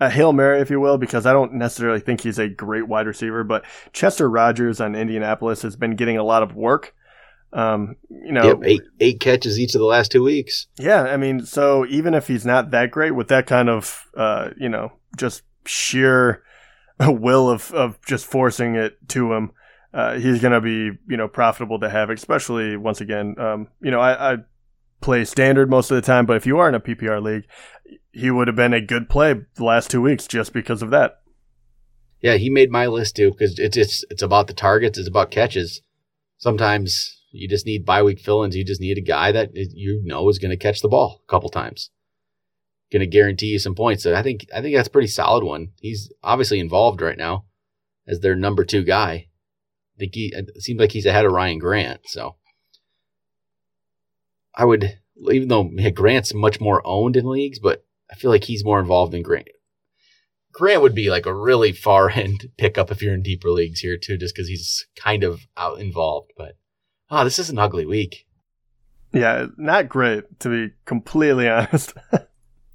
a 0.00 0.08
hail 0.10 0.32
mary, 0.32 0.60
if 0.60 0.70
you 0.70 0.78
will, 0.78 0.96
because 0.96 1.26
I 1.26 1.32
don't 1.32 1.54
necessarily 1.54 1.98
think 1.98 2.20
he's 2.20 2.38
a 2.38 2.48
great 2.48 2.86
wide 2.86 3.08
receiver, 3.08 3.42
but 3.42 3.64
Chester 3.92 4.30
Rogers 4.30 4.80
on 4.80 4.94
Indianapolis 4.94 5.62
has 5.62 5.74
been 5.74 5.96
getting 5.96 6.16
a 6.16 6.22
lot 6.22 6.44
of 6.44 6.54
work. 6.54 6.94
Um, 7.52 7.96
you 8.10 8.32
know, 8.32 8.44
yep, 8.44 8.58
eight 8.64 8.82
eight 9.00 9.20
catches 9.20 9.58
each 9.58 9.74
of 9.74 9.78
the 9.78 9.86
last 9.86 10.12
two 10.12 10.22
weeks. 10.22 10.66
Yeah, 10.78 11.02
I 11.02 11.16
mean, 11.16 11.46
so 11.46 11.86
even 11.86 12.14
if 12.14 12.26
he's 12.26 12.44
not 12.44 12.70
that 12.72 12.90
great 12.90 13.12
with 13.12 13.28
that 13.28 13.46
kind 13.46 13.70
of, 13.70 14.04
uh, 14.16 14.50
you 14.58 14.68
know, 14.68 14.92
just 15.16 15.42
sheer 15.64 16.42
will 17.00 17.48
of 17.48 17.72
of 17.72 17.98
just 18.04 18.26
forcing 18.26 18.74
it 18.74 18.96
to 19.08 19.32
him, 19.32 19.52
uh, 19.94 20.18
he's 20.18 20.40
going 20.40 20.52
to 20.52 20.60
be 20.60 20.98
you 21.08 21.16
know 21.16 21.28
profitable 21.28 21.80
to 21.80 21.88
have, 21.88 22.10
especially 22.10 22.76
once 22.76 23.00
again. 23.00 23.34
Um, 23.38 23.68
you 23.80 23.90
know, 23.90 24.00
I, 24.00 24.34
I 24.34 24.36
play 25.00 25.24
standard 25.24 25.70
most 25.70 25.90
of 25.90 25.94
the 25.94 26.02
time, 26.02 26.26
but 26.26 26.36
if 26.36 26.46
you 26.46 26.58
are 26.58 26.68
in 26.68 26.74
a 26.74 26.80
PPR 26.80 27.22
league, 27.22 27.44
he 28.12 28.30
would 28.30 28.48
have 28.48 28.56
been 28.56 28.74
a 28.74 28.80
good 28.80 29.08
play 29.08 29.34
the 29.54 29.64
last 29.64 29.90
two 29.90 30.02
weeks 30.02 30.26
just 30.26 30.52
because 30.52 30.82
of 30.82 30.90
that. 30.90 31.20
Yeah, 32.20 32.34
he 32.34 32.50
made 32.50 32.70
my 32.70 32.86
list 32.86 33.16
too 33.16 33.30
because 33.30 33.58
it's 33.58 33.76
it's 33.76 34.04
it's 34.10 34.22
about 34.22 34.48
the 34.48 34.52
targets, 34.54 34.98
it's 34.98 35.08
about 35.08 35.30
catches. 35.30 35.82
Sometimes 36.36 37.17
you 37.30 37.48
just 37.48 37.66
need 37.66 37.84
bye 37.84 38.02
week 38.02 38.20
fill-ins. 38.20 38.56
You 38.56 38.64
just 38.64 38.80
need 38.80 38.98
a 38.98 39.02
guy 39.02 39.32
that 39.32 39.50
you 39.54 40.00
know 40.04 40.28
is 40.28 40.38
going 40.38 40.50
to 40.50 40.56
catch 40.56 40.80
the 40.80 40.88
ball 40.88 41.22
a 41.26 41.30
couple 41.30 41.50
times, 41.50 41.90
going 42.90 43.00
to 43.00 43.06
guarantee 43.06 43.46
you 43.46 43.58
some 43.58 43.74
points. 43.74 44.02
So 44.02 44.14
I 44.14 44.22
think 44.22 44.46
I 44.54 44.60
think 44.60 44.76
that's 44.76 44.88
a 44.88 44.92
pretty 44.92 45.08
solid 45.08 45.44
one. 45.44 45.72
He's 45.80 46.12
obviously 46.22 46.60
involved 46.60 47.00
right 47.00 47.18
now 47.18 47.44
as 48.06 48.20
their 48.20 48.34
number 48.34 48.64
two 48.64 48.84
guy. 48.84 49.28
I 49.96 49.98
think 49.98 50.14
he 50.14 50.32
it 50.34 50.62
seems 50.62 50.80
like 50.80 50.92
he's 50.92 51.06
ahead 51.06 51.24
of 51.24 51.32
Ryan 51.32 51.58
Grant. 51.58 52.00
So 52.06 52.36
I 54.54 54.64
would, 54.64 54.98
even 55.30 55.48
though 55.48 55.70
Grant's 55.94 56.34
much 56.34 56.60
more 56.60 56.82
owned 56.84 57.16
in 57.16 57.26
leagues, 57.26 57.58
but 57.58 57.84
I 58.10 58.14
feel 58.14 58.30
like 58.30 58.44
he's 58.44 58.64
more 58.64 58.80
involved 58.80 59.12
than 59.12 59.22
Grant. 59.22 59.48
Grant 60.52 60.82
would 60.82 60.94
be 60.94 61.10
like 61.10 61.26
a 61.26 61.34
really 61.34 61.72
far 61.72 62.10
end 62.10 62.50
pickup 62.58 62.90
if 62.90 63.02
you're 63.02 63.14
in 63.14 63.22
deeper 63.22 63.50
leagues 63.50 63.80
here 63.80 63.96
too, 63.96 64.16
just 64.16 64.34
because 64.34 64.48
he's 64.48 64.86
kind 64.96 65.22
of 65.22 65.42
out 65.56 65.78
involved. 65.78 66.32
But 66.36 66.56
oh, 67.10 67.24
this 67.24 67.38
is 67.38 67.50
an 67.50 67.58
ugly 67.58 67.86
week. 67.86 68.26
Yeah, 69.12 69.46
not 69.56 69.88
great 69.88 70.40
to 70.40 70.48
be 70.48 70.74
completely 70.84 71.48
honest. 71.48 71.94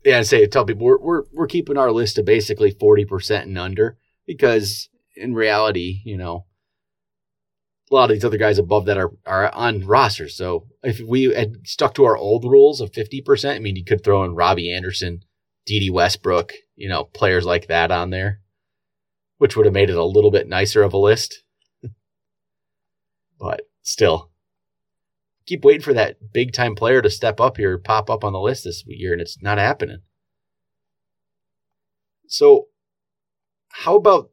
yeah, 0.03 0.17
and 0.17 0.27
say 0.27 0.45
tell 0.47 0.65
people 0.65 0.85
we're 0.85 0.99
we're 0.99 1.23
we're 1.31 1.47
keeping 1.47 1.77
our 1.77 1.91
list 1.91 2.15
to 2.15 2.23
basically 2.23 2.71
forty 2.71 3.05
percent 3.05 3.47
and 3.47 3.57
under 3.57 3.97
because 4.25 4.89
in 5.15 5.33
reality, 5.33 6.01
you 6.05 6.17
know, 6.17 6.45
a 7.91 7.95
lot 7.95 8.09
of 8.09 8.15
these 8.15 8.25
other 8.25 8.37
guys 8.37 8.57
above 8.57 8.85
that 8.85 8.97
are 8.97 9.11
are 9.25 9.53
on 9.53 9.85
rosters. 9.85 10.35
So 10.35 10.67
if 10.81 10.99
we 10.99 11.25
had 11.25 11.67
stuck 11.67 11.93
to 11.95 12.05
our 12.05 12.17
old 12.17 12.43
rules 12.43 12.81
of 12.81 12.91
50%, 12.91 13.55
I 13.55 13.59
mean, 13.59 13.75
you 13.75 13.85
could 13.85 14.03
throw 14.03 14.23
in 14.23 14.35
Robbie 14.35 14.73
Anderson, 14.73 15.23
Dede 15.65 15.91
Westbrook, 15.93 16.53
you 16.75 16.89
know, 16.89 17.05
players 17.05 17.45
like 17.45 17.67
that 17.67 17.91
on 17.91 18.09
there, 18.09 18.41
which 19.37 19.55
would 19.55 19.65
have 19.65 19.73
made 19.73 19.89
it 19.89 19.95
a 19.95 20.03
little 20.03 20.31
bit 20.31 20.47
nicer 20.47 20.81
of 20.81 20.93
a 20.93 20.97
list. 20.97 21.43
but 23.39 23.61
still, 23.83 24.31
keep 25.45 25.63
waiting 25.63 25.81
for 25.81 25.93
that 25.93 26.33
big 26.33 26.53
time 26.53 26.75
player 26.75 27.01
to 27.01 27.09
step 27.09 27.39
up 27.39 27.57
here, 27.57 27.77
pop 27.77 28.09
up 28.09 28.23
on 28.23 28.33
the 28.33 28.39
list 28.39 28.63
this 28.63 28.83
year, 28.87 29.13
and 29.13 29.21
it's 29.21 29.41
not 29.41 29.57
happening. 29.57 29.99
So, 32.27 32.67
how 33.69 33.95
about 33.95 34.31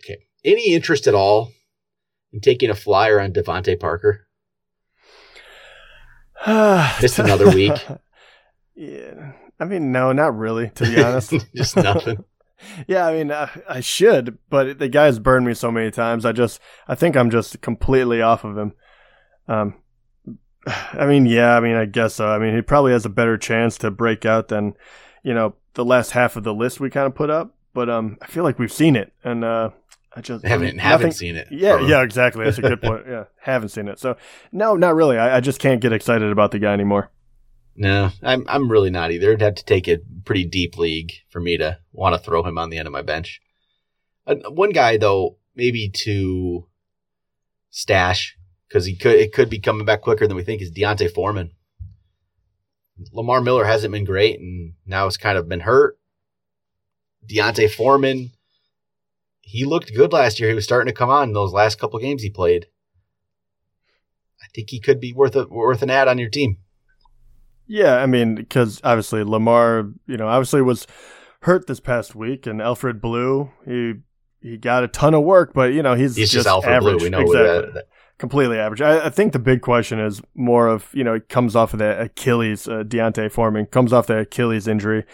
okay? 0.00 0.26
Any 0.44 0.72
interest 0.72 1.06
at 1.06 1.14
all 1.14 1.50
in 2.32 2.40
taking 2.40 2.70
a 2.70 2.74
flyer 2.74 3.20
on 3.20 3.32
DeVante 3.32 3.80
Parker? 3.80 4.28
Missed 6.46 7.18
another 7.18 7.50
week. 7.50 7.72
yeah. 8.74 9.32
I 9.60 9.64
mean, 9.64 9.92
no, 9.92 10.12
not 10.12 10.36
really, 10.36 10.70
to 10.70 10.84
be 10.84 11.00
honest. 11.00 11.34
just 11.54 11.76
nothing. 11.76 12.24
yeah, 12.86 13.06
I 13.06 13.12
mean, 13.14 13.30
uh, 13.30 13.48
I 13.68 13.80
should, 13.80 14.38
but 14.50 14.78
the 14.78 14.88
guy's 14.88 15.18
burned 15.18 15.46
me 15.46 15.54
so 15.54 15.70
many 15.70 15.90
times. 15.90 16.24
I 16.24 16.32
just, 16.32 16.60
I 16.88 16.94
think 16.94 17.16
I'm 17.16 17.30
just 17.30 17.60
completely 17.60 18.22
off 18.22 18.44
of 18.44 18.56
him. 18.56 18.72
Um, 19.48 19.74
I 20.66 21.06
mean, 21.06 21.26
yeah, 21.26 21.56
I 21.56 21.60
mean, 21.60 21.76
I 21.76 21.86
guess 21.86 22.14
so. 22.14 22.28
I 22.28 22.38
mean, 22.38 22.54
he 22.54 22.62
probably 22.62 22.92
has 22.92 23.04
a 23.04 23.10
better 23.10 23.36
chance 23.36 23.78
to 23.78 23.90
break 23.90 24.24
out 24.24 24.48
than, 24.48 24.74
you 25.22 25.34
know, 25.34 25.54
the 25.74 25.84
last 25.84 26.12
half 26.12 26.36
of 26.36 26.44
the 26.44 26.54
list 26.54 26.80
we 26.80 26.90
kind 26.90 27.06
of 27.06 27.14
put 27.14 27.30
up. 27.30 27.54
But 27.74 27.88
um, 27.88 28.18
I 28.20 28.26
feel 28.26 28.44
like 28.44 28.58
we've 28.58 28.72
seen 28.72 28.96
it, 28.96 29.14
and 29.24 29.42
uh, 29.44 29.70
I 30.14 30.20
just 30.20 30.44
I 30.44 30.48
haven't 30.48 30.78
haven't 30.78 31.12
seen 31.12 31.36
it. 31.36 31.48
Yeah, 31.50 31.80
yeah, 31.80 32.02
exactly. 32.02 32.44
That's 32.44 32.58
a 32.58 32.62
good 32.62 32.82
point. 32.82 33.04
Yeah, 33.08 33.24
haven't 33.40 33.70
seen 33.70 33.88
it. 33.88 33.98
So 33.98 34.16
no, 34.52 34.76
not 34.76 34.94
really. 34.94 35.16
I, 35.16 35.38
I 35.38 35.40
just 35.40 35.58
can't 35.58 35.80
get 35.80 35.92
excited 35.92 36.30
about 36.30 36.50
the 36.50 36.58
guy 36.58 36.74
anymore. 36.74 37.10
No, 37.74 38.10
I'm 38.22 38.44
I'm 38.48 38.70
really 38.70 38.90
not 38.90 39.12
either. 39.12 39.28
It'd 39.28 39.40
have 39.40 39.54
to 39.54 39.64
take 39.64 39.88
a 39.88 39.98
pretty 40.24 40.44
deep 40.44 40.76
league 40.76 41.12
for 41.30 41.40
me 41.40 41.56
to 41.56 41.78
want 41.92 42.14
to 42.14 42.18
throw 42.18 42.42
him 42.44 42.58
on 42.58 42.70
the 42.70 42.78
end 42.78 42.86
of 42.86 42.92
my 42.92 43.02
bench. 43.02 43.40
Uh, 44.26 44.36
one 44.50 44.70
guy 44.70 44.98
though, 44.98 45.38
maybe 45.54 45.90
to 46.04 46.66
stash 47.70 48.36
because 48.68 48.84
he 48.84 48.94
could 48.94 49.16
it 49.16 49.32
could 49.32 49.48
be 49.48 49.58
coming 49.58 49.86
back 49.86 50.02
quicker 50.02 50.26
than 50.26 50.36
we 50.36 50.44
think 50.44 50.60
is 50.60 50.70
D'Onta 50.70 51.08
Foreman. 51.12 51.52
Lamar 53.12 53.40
Miller 53.40 53.64
hasn't 53.64 53.92
been 53.92 54.04
great, 54.04 54.38
and 54.38 54.74
now 54.86 55.06
it's 55.06 55.16
kind 55.16 55.38
of 55.38 55.48
been 55.48 55.60
hurt. 55.60 55.98
D'Onta 57.26 57.68
Foreman, 57.68 58.32
he 59.40 59.64
looked 59.64 59.94
good 59.94 60.12
last 60.12 60.38
year. 60.38 60.50
He 60.50 60.54
was 60.54 60.64
starting 60.64 60.92
to 60.92 60.96
come 60.96 61.10
on 61.10 61.28
in 61.28 61.32
those 61.32 61.52
last 61.52 61.78
couple 61.78 61.98
games 61.98 62.22
he 62.22 62.30
played. 62.30 62.66
I 64.42 64.46
think 64.54 64.70
he 64.70 64.80
could 64.80 65.00
be 65.00 65.12
worth 65.12 65.36
a 65.36 65.46
worth 65.46 65.82
an 65.82 65.90
ad 65.90 66.08
on 66.08 66.18
your 66.18 66.28
team. 66.28 66.58
Yeah, 67.72 68.02
I 68.02 68.04
mean, 68.04 68.34
because 68.34 68.82
obviously 68.84 69.24
Lamar, 69.24 69.88
you 70.06 70.18
know, 70.18 70.28
obviously 70.28 70.60
was 70.60 70.86
hurt 71.40 71.66
this 71.66 71.80
past 71.80 72.14
week, 72.14 72.46
and 72.46 72.60
Alfred 72.60 73.00
Blue, 73.00 73.50
he 73.64 73.94
he 74.42 74.58
got 74.58 74.84
a 74.84 74.88
ton 74.88 75.14
of 75.14 75.22
work, 75.22 75.54
but 75.54 75.72
you 75.72 75.82
know 75.82 75.94
he's, 75.94 76.14
He's 76.14 76.30
just, 76.30 76.44
just, 76.44 76.46
Alfred 76.46 76.70
average. 76.70 76.98
Blue. 76.98 77.06
We 77.06 77.08
know 77.08 77.20
exactly. 77.20 77.72
that, 77.72 77.86
completely 78.18 78.58
average. 78.58 78.82
I, 78.82 79.06
I 79.06 79.08
think 79.08 79.32
the 79.32 79.38
big 79.38 79.62
question 79.62 79.98
is 80.00 80.20
more 80.34 80.68
of 80.68 80.90
you 80.92 81.02
know 81.02 81.14
it 81.14 81.30
comes 81.30 81.56
off 81.56 81.72
of 81.72 81.78
the 81.78 81.98
Achilles. 81.98 82.68
Uh, 82.68 82.82
D'Onta 82.82 83.32
Foreman 83.32 83.64
comes 83.64 83.90
off 83.90 84.06
the 84.06 84.18
Achilles 84.18 84.68
injury. 84.68 85.06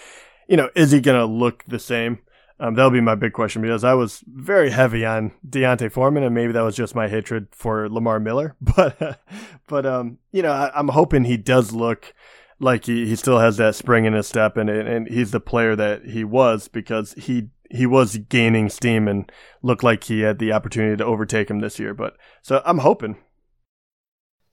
You 0.48 0.56
know, 0.56 0.68
is 0.74 0.90
he 0.90 1.00
going 1.00 1.16
to 1.16 1.26
look 1.26 1.62
the 1.68 1.78
same? 1.78 2.18
Um, 2.58 2.74
that'll 2.74 2.90
be 2.90 3.00
my 3.00 3.14
big 3.14 3.34
question 3.34 3.62
because 3.62 3.84
I 3.84 3.94
was 3.94 4.24
very 4.26 4.70
heavy 4.70 5.06
on 5.06 5.30
D'Onta 5.48 5.92
Foreman, 5.92 6.24
and 6.24 6.34
maybe 6.34 6.52
that 6.54 6.62
was 6.62 6.74
just 6.74 6.96
my 6.96 7.06
hatred 7.06 7.46
for 7.52 7.88
Lamar 7.88 8.18
Miller. 8.18 8.56
But, 8.76 9.20
but 9.68 9.86
um, 9.86 10.18
you 10.32 10.42
know, 10.42 10.50
I, 10.50 10.76
I'm 10.76 10.88
hoping 10.88 11.22
he 11.22 11.36
does 11.36 11.72
look 11.72 12.12
like 12.60 12.86
he, 12.86 13.06
he 13.06 13.16
still 13.16 13.38
has 13.38 13.56
that 13.58 13.74
spring 13.74 14.04
in 14.04 14.12
his 14.12 14.26
step, 14.26 14.56
and 14.56 14.68
and 14.68 15.08
he's 15.08 15.30
the 15.30 15.40
player 15.40 15.76
that 15.76 16.06
he 16.06 16.24
was 16.24 16.68
because 16.68 17.12
he 17.14 17.48
he 17.70 17.86
was 17.86 18.16
gaining 18.16 18.68
steam 18.68 19.06
and 19.06 19.30
looked 19.62 19.82
like 19.82 20.04
he 20.04 20.20
had 20.20 20.38
the 20.38 20.52
opportunity 20.52 20.96
to 20.96 21.04
overtake 21.04 21.50
him 21.50 21.60
this 21.60 21.78
year. 21.78 21.94
But 21.94 22.16
so 22.42 22.62
I'm 22.64 22.78
hoping. 22.78 23.16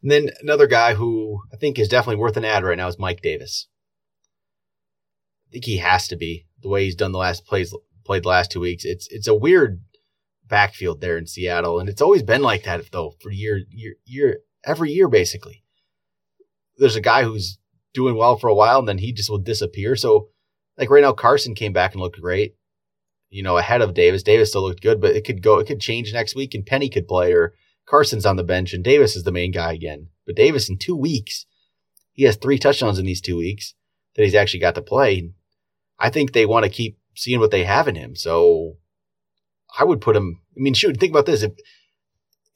And 0.02 0.12
then 0.12 0.30
another 0.42 0.68
guy 0.68 0.94
who 0.94 1.40
I 1.52 1.58
think 1.58 1.80
is 1.80 1.88
definitely 1.88 2.22
worth 2.22 2.38
an 2.38 2.46
ad 2.46 2.64
right 2.64 2.78
now 2.78 2.88
is 2.88 3.00
Mike 3.00 3.22
Davis. 3.22 3.68
I 5.50 5.54
think 5.54 5.66
he 5.66 5.78
has 5.78 6.08
to 6.10 6.16
be 6.16 6.46
the 6.62 6.70
way 6.70 6.84
he's 6.84 6.96
done 6.96 7.12
the 7.12 7.18
last 7.18 7.46
plays 7.46 7.74
played 8.04 8.24
the 8.24 8.30
last 8.30 8.52
two 8.52 8.60
weeks. 8.60 8.86
It's 8.86 9.08
it's 9.10 9.28
a 9.28 9.36
weird 9.36 9.82
backfield 10.48 11.02
there 11.02 11.18
in 11.18 11.26
Seattle, 11.26 11.80
and 11.80 11.90
it's 11.90 12.02
always 12.02 12.22
been 12.22 12.44
like 12.44 12.64
that 12.64 12.92
though 12.92 13.14
for 13.20 13.32
year 13.32 13.62
year 13.70 13.96
year 14.06 14.40
every 14.64 14.92
year 14.92 15.08
basically. 15.08 15.64
There's 16.78 16.98
a 16.98 17.02
guy 17.02 17.24
who's 17.24 17.58
doing 17.96 18.16
well 18.16 18.38
for 18.38 18.48
a 18.48 18.54
while, 18.54 18.80
and 18.80 18.88
then 18.88 19.00
he 19.00 19.12
just 19.12 19.30
will 19.30 19.40
disappear. 19.40 19.96
So, 19.96 20.30
like 20.78 20.90
right 20.92 21.02
now, 21.02 21.14
Carson 21.14 21.56
came 21.56 21.74
back 21.74 21.94
and 21.94 22.02
looked 22.02 22.22
great. 22.22 22.56
You 23.30 23.42
know, 23.42 23.58
ahead 23.58 23.82
of 23.82 23.96
Davis. 23.96 24.22
Davis 24.22 24.50
still 24.50 24.62
looked 24.62 24.84
good, 24.84 25.02
but 25.02 25.16
it 25.16 25.26
could 25.26 25.42
go. 25.42 25.58
It 25.58 25.66
could 25.66 25.80
change 25.82 26.14
next 26.14 26.36
week, 26.36 26.54
and 26.54 26.66
Penny 26.66 26.90
could 26.90 27.08
play, 27.08 27.34
or 27.34 27.54
Carson's 27.88 28.26
on 28.26 28.36
the 28.36 28.44
bench, 28.44 28.74
and 28.74 28.84
Davis 28.84 29.16
is 29.16 29.24
the 29.24 29.32
main 29.32 29.52
guy 29.52 29.74
again. 29.74 30.10
But 30.26 30.36
Davis 30.36 30.70
in 30.70 30.78
two 30.78 30.96
weeks, 30.96 31.46
he 32.14 32.24
has 32.24 32.36
three 32.36 32.60
touchdowns 32.60 33.00
in 33.00 33.06
these 33.06 33.22
two 33.22 33.38
weeks 33.38 33.74
that 34.16 34.24
he's 34.24 34.36
actually 34.36 34.60
got 34.60 34.76
to 34.76 34.82
play. 34.82 35.32
I 36.00 36.10
think 36.10 36.32
they 36.32 36.46
want 36.46 36.64
to 36.64 36.70
keep 36.70 37.00
seeing 37.16 37.40
what 37.40 37.52
they 37.52 37.64
have 37.64 37.88
in 37.88 37.96
him. 37.96 38.16
So 38.16 38.78
I 39.78 39.84
would 39.84 40.02
put 40.02 40.16
him. 40.16 40.42
I 40.56 40.60
mean, 40.62 40.74
shoot, 40.74 40.98
think 40.98 41.12
about 41.12 41.26
this: 41.26 41.44
if 41.44 41.54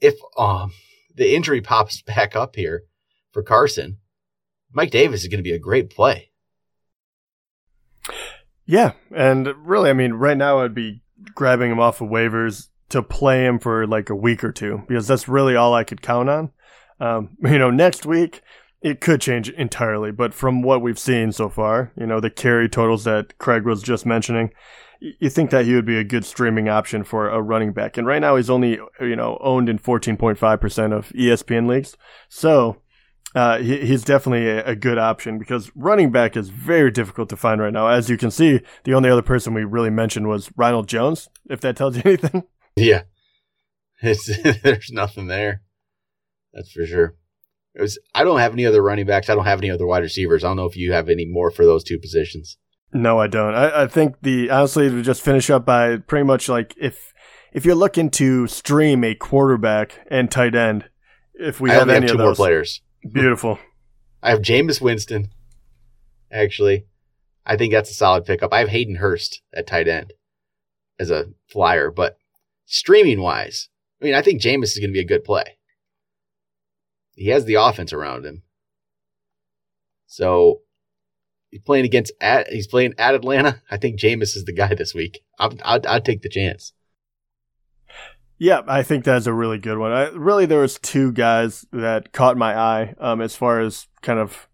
if 0.00 0.14
um 0.38 0.72
the 1.14 1.34
injury 1.34 1.60
pops 1.60 2.02
back 2.02 2.34
up 2.36 2.56
here 2.56 2.84
for 3.32 3.42
Carson, 3.42 3.98
Mike 4.72 4.90
Davis 4.90 5.22
is 5.22 5.28
going 5.28 5.38
to 5.38 5.48
be 5.48 5.52
a 5.52 5.58
great 5.58 5.90
play. 5.90 6.30
Yeah, 8.66 8.92
and 9.14 9.48
really, 9.66 9.90
I 9.90 9.94
mean, 9.94 10.12
right 10.12 10.36
now 10.36 10.60
I'd 10.60 10.74
be 10.74 11.02
grabbing 11.34 11.72
him 11.72 11.80
off 11.80 12.00
of 12.00 12.08
waivers 12.08 12.68
to 12.90 13.02
play 13.02 13.44
him 13.44 13.58
for 13.58 13.86
like 13.86 14.10
a 14.10 14.14
week 14.14 14.44
or 14.44 14.52
two 14.52 14.82
because 14.86 15.08
that's 15.08 15.28
really 15.28 15.56
all 15.56 15.74
I 15.74 15.84
could 15.84 16.02
count 16.02 16.28
on. 16.28 16.52
Um, 17.00 17.36
you 17.42 17.58
know, 17.58 17.70
next 17.70 18.06
week 18.06 18.42
it 18.82 19.00
could 19.00 19.20
change 19.20 19.48
entirely, 19.50 20.10
but 20.12 20.32
from 20.32 20.62
what 20.62 20.82
we've 20.82 20.98
seen 20.98 21.32
so 21.32 21.48
far, 21.48 21.92
you 21.96 22.06
know, 22.06 22.20
the 22.20 22.30
carry 22.30 22.68
totals 22.68 23.04
that 23.04 23.36
Craig 23.38 23.64
was 23.64 23.82
just 23.82 24.06
mentioning, 24.06 24.52
you 25.00 25.30
think 25.30 25.50
that 25.50 25.64
he 25.64 25.74
would 25.74 25.86
be 25.86 25.98
a 25.98 26.04
good 26.04 26.24
streaming 26.24 26.68
option 26.68 27.04
for 27.04 27.28
a 27.28 27.40
running 27.40 27.72
back. 27.72 27.96
And 27.96 28.06
right 28.06 28.20
now 28.20 28.36
he's 28.36 28.50
only, 28.50 28.78
you 29.00 29.16
know, 29.16 29.38
owned 29.40 29.68
in 29.68 29.78
14.5% 29.78 30.92
of 30.92 31.08
ESPN 31.10 31.66
leagues. 31.66 31.96
So, 32.28 32.76
uh, 33.34 33.58
he, 33.58 33.86
he's 33.86 34.02
definitely 34.04 34.48
a, 34.48 34.64
a 34.66 34.76
good 34.76 34.98
option 34.98 35.38
because 35.38 35.70
running 35.74 36.10
back 36.10 36.36
is 36.36 36.48
very 36.48 36.90
difficult 36.90 37.28
to 37.28 37.36
find 37.36 37.60
right 37.60 37.72
now. 37.72 37.88
As 37.88 38.10
you 38.10 38.16
can 38.16 38.30
see, 38.30 38.60
the 38.84 38.94
only 38.94 39.08
other 39.08 39.22
person 39.22 39.54
we 39.54 39.64
really 39.64 39.90
mentioned 39.90 40.28
was 40.28 40.50
Ronald 40.56 40.88
Jones, 40.88 41.28
if 41.48 41.60
that 41.60 41.76
tells 41.76 41.96
you 41.96 42.02
anything. 42.06 42.44
Yeah, 42.76 43.02
it's 44.02 44.28
there's 44.62 44.90
nothing 44.90 45.28
there. 45.28 45.62
That's 46.52 46.72
for 46.72 46.84
sure. 46.84 47.16
It 47.74 47.82
was. 47.82 47.98
I 48.14 48.24
don't 48.24 48.40
have 48.40 48.52
any 48.52 48.66
other 48.66 48.82
running 48.82 49.06
backs. 49.06 49.30
I 49.30 49.34
don't 49.34 49.44
have 49.44 49.60
any 49.60 49.70
other 49.70 49.86
wide 49.86 50.02
receivers. 50.02 50.42
I 50.42 50.48
don't 50.48 50.56
know 50.56 50.66
if 50.66 50.76
you 50.76 50.92
have 50.92 51.08
any 51.08 51.26
more 51.26 51.50
for 51.50 51.64
those 51.64 51.84
two 51.84 51.98
positions. 51.98 52.56
No, 52.92 53.20
I 53.20 53.28
don't. 53.28 53.54
I, 53.54 53.82
I 53.82 53.86
think 53.86 54.16
the 54.22 54.50
honestly 54.50 54.90
to 54.90 55.02
just 55.02 55.22
finish 55.22 55.48
up 55.50 55.64
by 55.64 55.98
pretty 55.98 56.24
much 56.24 56.48
like 56.48 56.74
if 56.76 57.14
if 57.52 57.64
you're 57.64 57.76
looking 57.76 58.10
to 58.10 58.48
stream 58.48 59.04
a 59.04 59.14
quarterback 59.14 60.00
and 60.10 60.28
tight 60.28 60.56
end, 60.56 60.86
if 61.34 61.60
we 61.60 61.70
I 61.70 61.74
have 61.74 61.82
only 61.82 61.94
have 61.94 62.02
any 62.02 62.08
two 62.08 62.14
of 62.14 62.18
more 62.18 62.28
those, 62.30 62.36
players. 62.36 62.82
Beautiful. 63.08 63.58
I 64.22 64.30
have 64.30 64.40
Jameis 64.40 64.80
Winston. 64.80 65.30
Actually, 66.30 66.86
I 67.44 67.56
think 67.56 67.72
that's 67.72 67.90
a 67.90 67.94
solid 67.94 68.24
pickup. 68.24 68.52
I 68.52 68.60
have 68.60 68.68
Hayden 68.68 68.96
Hurst 68.96 69.42
at 69.52 69.66
tight 69.66 69.88
end 69.88 70.12
as 70.98 71.10
a 71.10 71.26
flyer, 71.48 71.90
but 71.90 72.18
streaming 72.66 73.20
wise, 73.20 73.68
I 74.00 74.04
mean, 74.04 74.14
I 74.14 74.22
think 74.22 74.40
Jameis 74.40 74.64
is 74.64 74.78
going 74.78 74.90
to 74.90 74.94
be 74.94 75.00
a 75.00 75.04
good 75.04 75.24
play. 75.24 75.58
He 77.16 77.28
has 77.28 77.44
the 77.44 77.54
offense 77.54 77.92
around 77.92 78.24
him. 78.24 78.42
So 80.06 80.62
he's 81.50 81.60
playing 81.60 81.84
against 81.84 82.12
at 82.20 82.48
he's 82.48 82.66
playing 82.66 82.94
at 82.98 83.14
Atlanta. 83.14 83.62
I 83.70 83.76
think 83.76 83.98
Jameis 84.00 84.36
is 84.36 84.44
the 84.44 84.52
guy 84.52 84.74
this 84.74 84.94
week. 84.94 85.20
I'll, 85.38 85.54
I'll 85.64 86.00
take 86.00 86.22
the 86.22 86.28
chance. 86.28 86.72
Yeah, 88.40 88.62
I 88.66 88.82
think 88.82 89.04
that's 89.04 89.26
a 89.26 89.34
really 89.34 89.58
good 89.58 89.76
one. 89.76 89.92
I, 89.92 90.08
really, 90.08 90.46
there 90.46 90.60
was 90.60 90.78
two 90.78 91.12
guys 91.12 91.66
that 91.72 92.12
caught 92.12 92.38
my 92.38 92.58
eye 92.58 92.94
um, 92.98 93.20
as 93.20 93.36
far 93.36 93.60
as 93.60 93.86
kind 94.00 94.18
of 94.18 94.48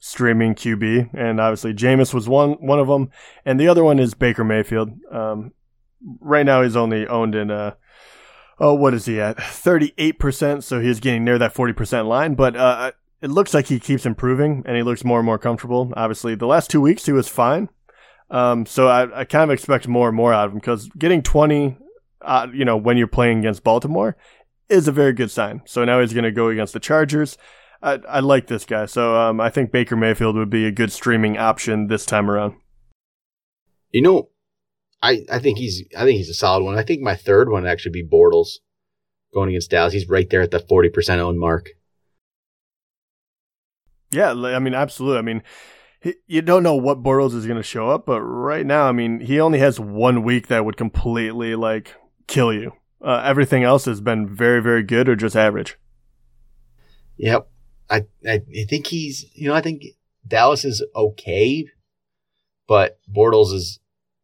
streaming 0.00 0.56
QB, 0.56 1.10
and 1.14 1.40
obviously 1.40 1.72
Jameis 1.72 2.12
was 2.12 2.28
one 2.28 2.54
one 2.54 2.80
of 2.80 2.88
them, 2.88 3.10
and 3.44 3.60
the 3.60 3.68
other 3.68 3.84
one 3.84 4.00
is 4.00 4.14
Baker 4.14 4.42
Mayfield. 4.42 4.90
Um, 5.12 5.52
right 6.18 6.44
now, 6.44 6.62
he's 6.62 6.74
only 6.74 7.06
owned 7.06 7.36
in 7.36 7.52
a 7.52 7.76
oh, 8.58 8.74
what 8.74 8.92
is 8.92 9.06
he 9.06 9.20
at? 9.20 9.40
Thirty 9.40 9.94
eight 9.98 10.18
percent, 10.18 10.64
so 10.64 10.80
he's 10.80 10.98
getting 10.98 11.22
near 11.24 11.38
that 11.38 11.54
forty 11.54 11.72
percent 11.72 12.08
line, 12.08 12.34
but. 12.34 12.56
Uh, 12.56 12.92
it 13.20 13.30
looks 13.30 13.52
like 13.52 13.66
he 13.66 13.80
keeps 13.80 14.06
improving 14.06 14.62
and 14.64 14.76
he 14.76 14.84
looks 14.84 15.02
more 15.02 15.18
and 15.18 15.26
more 15.26 15.40
comfortable. 15.40 15.92
Obviously, 15.96 16.36
the 16.36 16.46
last 16.46 16.70
two 16.70 16.80
weeks 16.80 17.04
he 17.04 17.10
was 17.10 17.26
fine. 17.26 17.68
Um, 18.30 18.64
so 18.64 18.86
I, 18.86 19.22
I 19.22 19.24
kind 19.24 19.50
of 19.50 19.52
expect 19.52 19.88
more 19.88 20.06
and 20.06 20.16
more 20.16 20.32
out 20.32 20.46
of 20.46 20.52
him 20.52 20.58
because 20.58 20.88
getting 20.90 21.24
20 21.24 21.76
uh, 22.22 22.46
you 22.52 22.64
know, 22.64 22.76
when 22.76 22.96
you're 22.96 23.06
playing 23.06 23.38
against 23.38 23.64
Baltimore 23.64 24.16
is 24.68 24.88
a 24.88 24.92
very 24.92 25.12
good 25.12 25.30
sign. 25.30 25.62
So 25.64 25.84
now 25.84 26.00
he's 26.00 26.12
going 26.12 26.24
to 26.24 26.32
go 26.32 26.48
against 26.48 26.72
the 26.72 26.80
Chargers. 26.80 27.38
I, 27.82 28.00
I 28.08 28.20
like 28.20 28.48
this 28.48 28.64
guy. 28.64 28.86
So 28.86 29.16
um, 29.16 29.40
I 29.40 29.50
think 29.50 29.72
Baker 29.72 29.96
Mayfield 29.96 30.36
would 30.36 30.50
be 30.50 30.66
a 30.66 30.72
good 30.72 30.92
streaming 30.92 31.38
option 31.38 31.86
this 31.86 32.04
time 32.04 32.30
around. 32.30 32.54
You 33.92 34.02
know, 34.02 34.28
I, 35.00 35.24
I 35.30 35.38
think 35.38 35.58
he's 35.58 35.84
I 35.96 36.04
think 36.04 36.18
he's 36.18 36.28
a 36.28 36.34
solid 36.34 36.64
one. 36.64 36.76
I 36.76 36.82
think 36.82 37.00
my 37.00 37.14
third 37.14 37.48
one 37.48 37.62
would 37.62 37.70
actually 37.70 37.92
be 37.92 38.06
Bortles 38.06 38.58
going 39.32 39.50
against 39.50 39.70
Dallas. 39.70 39.92
He's 39.92 40.08
right 40.08 40.28
there 40.28 40.42
at 40.42 40.50
the 40.50 40.58
forty 40.58 40.88
percent 40.88 41.20
owned 41.20 41.38
mark. 41.38 41.70
Yeah, 44.10 44.32
I 44.32 44.58
mean, 44.58 44.74
absolutely. 44.74 45.18
I 45.18 45.22
mean, 45.22 45.42
you 46.26 46.42
don't 46.42 46.62
know 46.62 46.74
what 46.74 47.02
Bortles 47.02 47.34
is 47.34 47.46
going 47.46 47.58
to 47.58 47.62
show 47.62 47.90
up, 47.90 48.06
but 48.06 48.20
right 48.22 48.64
now, 48.64 48.88
I 48.88 48.92
mean, 48.92 49.20
he 49.20 49.38
only 49.38 49.58
has 49.58 49.78
one 49.78 50.22
week 50.22 50.48
that 50.48 50.64
would 50.64 50.76
completely 50.76 51.54
like 51.54 51.94
kill 52.28 52.52
you. 52.52 52.72
Uh, 53.02 53.22
everything 53.24 53.64
else 53.64 53.84
has 53.86 54.00
been 54.00 54.28
very, 54.32 54.62
very 54.62 54.82
good 54.84 55.08
or 55.08 55.16
just 55.16 55.34
average. 55.36 55.76
Yep. 57.16 57.48
I, 57.90 58.04
I 58.28 58.42
think 58.68 58.86
he's 58.88 59.24
you 59.34 59.48
know 59.48 59.54
I 59.54 59.60
think 59.62 59.82
Dallas 60.26 60.64
is 60.64 60.84
okay, 60.94 61.66
but 62.66 62.98
Bortles 63.10 63.52
is 63.54 63.80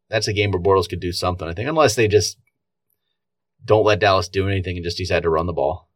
that's 0.09 0.27
a 0.27 0.33
game 0.33 0.51
where 0.51 0.61
Bortles 0.61 0.87
could 0.87 0.99
do 0.99 1.11
something. 1.11 1.47
I 1.47 1.53
think 1.53 1.67
unless 1.67 1.95
they 1.95 2.07
just 2.07 2.37
don't 3.63 3.83
let 3.85 3.99
Dallas 3.99 4.29
do 4.29 4.47
anything 4.47 4.75
and 4.77 4.83
just 4.83 4.97
decide 4.97 5.23
to 5.23 5.29
run 5.31 5.47
the 5.47 5.53
ball. 5.53 5.89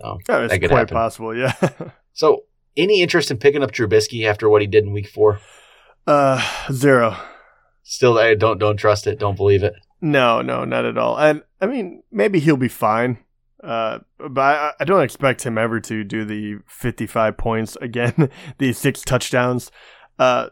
So 0.00 0.18
Yeah, 0.28 0.46
that 0.48 0.60
could 0.60 0.68
quite 0.70 0.78
happen. 0.80 0.94
possible. 0.96 1.34
Yeah. 1.36 1.52
So 2.12 2.44
any 2.78 3.02
interest 3.02 3.30
in 3.30 3.36
picking 3.36 3.62
up 3.62 3.72
Trubisky 3.72 4.24
after 4.26 4.48
what 4.48 4.62
he 4.62 4.66
did 4.66 4.84
in 4.84 4.92
Week 4.92 5.06
Four? 5.06 5.38
uh, 6.06 6.40
zero. 6.72 7.14
Still, 7.82 8.18
I 8.18 8.34
don't 8.34 8.58
don't 8.58 8.78
trust 8.78 9.06
it. 9.06 9.18
Don't 9.18 9.36
believe 9.36 9.62
it. 9.62 9.74
No, 10.00 10.42
no, 10.42 10.64
not 10.64 10.84
at 10.84 10.98
all. 10.98 11.18
And 11.18 11.42
I 11.60 11.66
mean, 11.66 12.02
maybe 12.10 12.38
he'll 12.38 12.56
be 12.56 12.68
fine. 12.68 13.18
Uh, 13.62 13.98
but 14.18 14.40
I, 14.40 14.72
I 14.80 14.84
don't 14.84 15.02
expect 15.02 15.44
him 15.44 15.58
ever 15.58 15.80
to 15.80 16.04
do 16.04 16.24
the 16.24 16.58
55 16.68 17.36
points 17.36 17.76
again, 17.80 18.30
the 18.58 18.72
six 18.72 19.02
touchdowns. 19.02 19.70
Uh, 20.18 20.50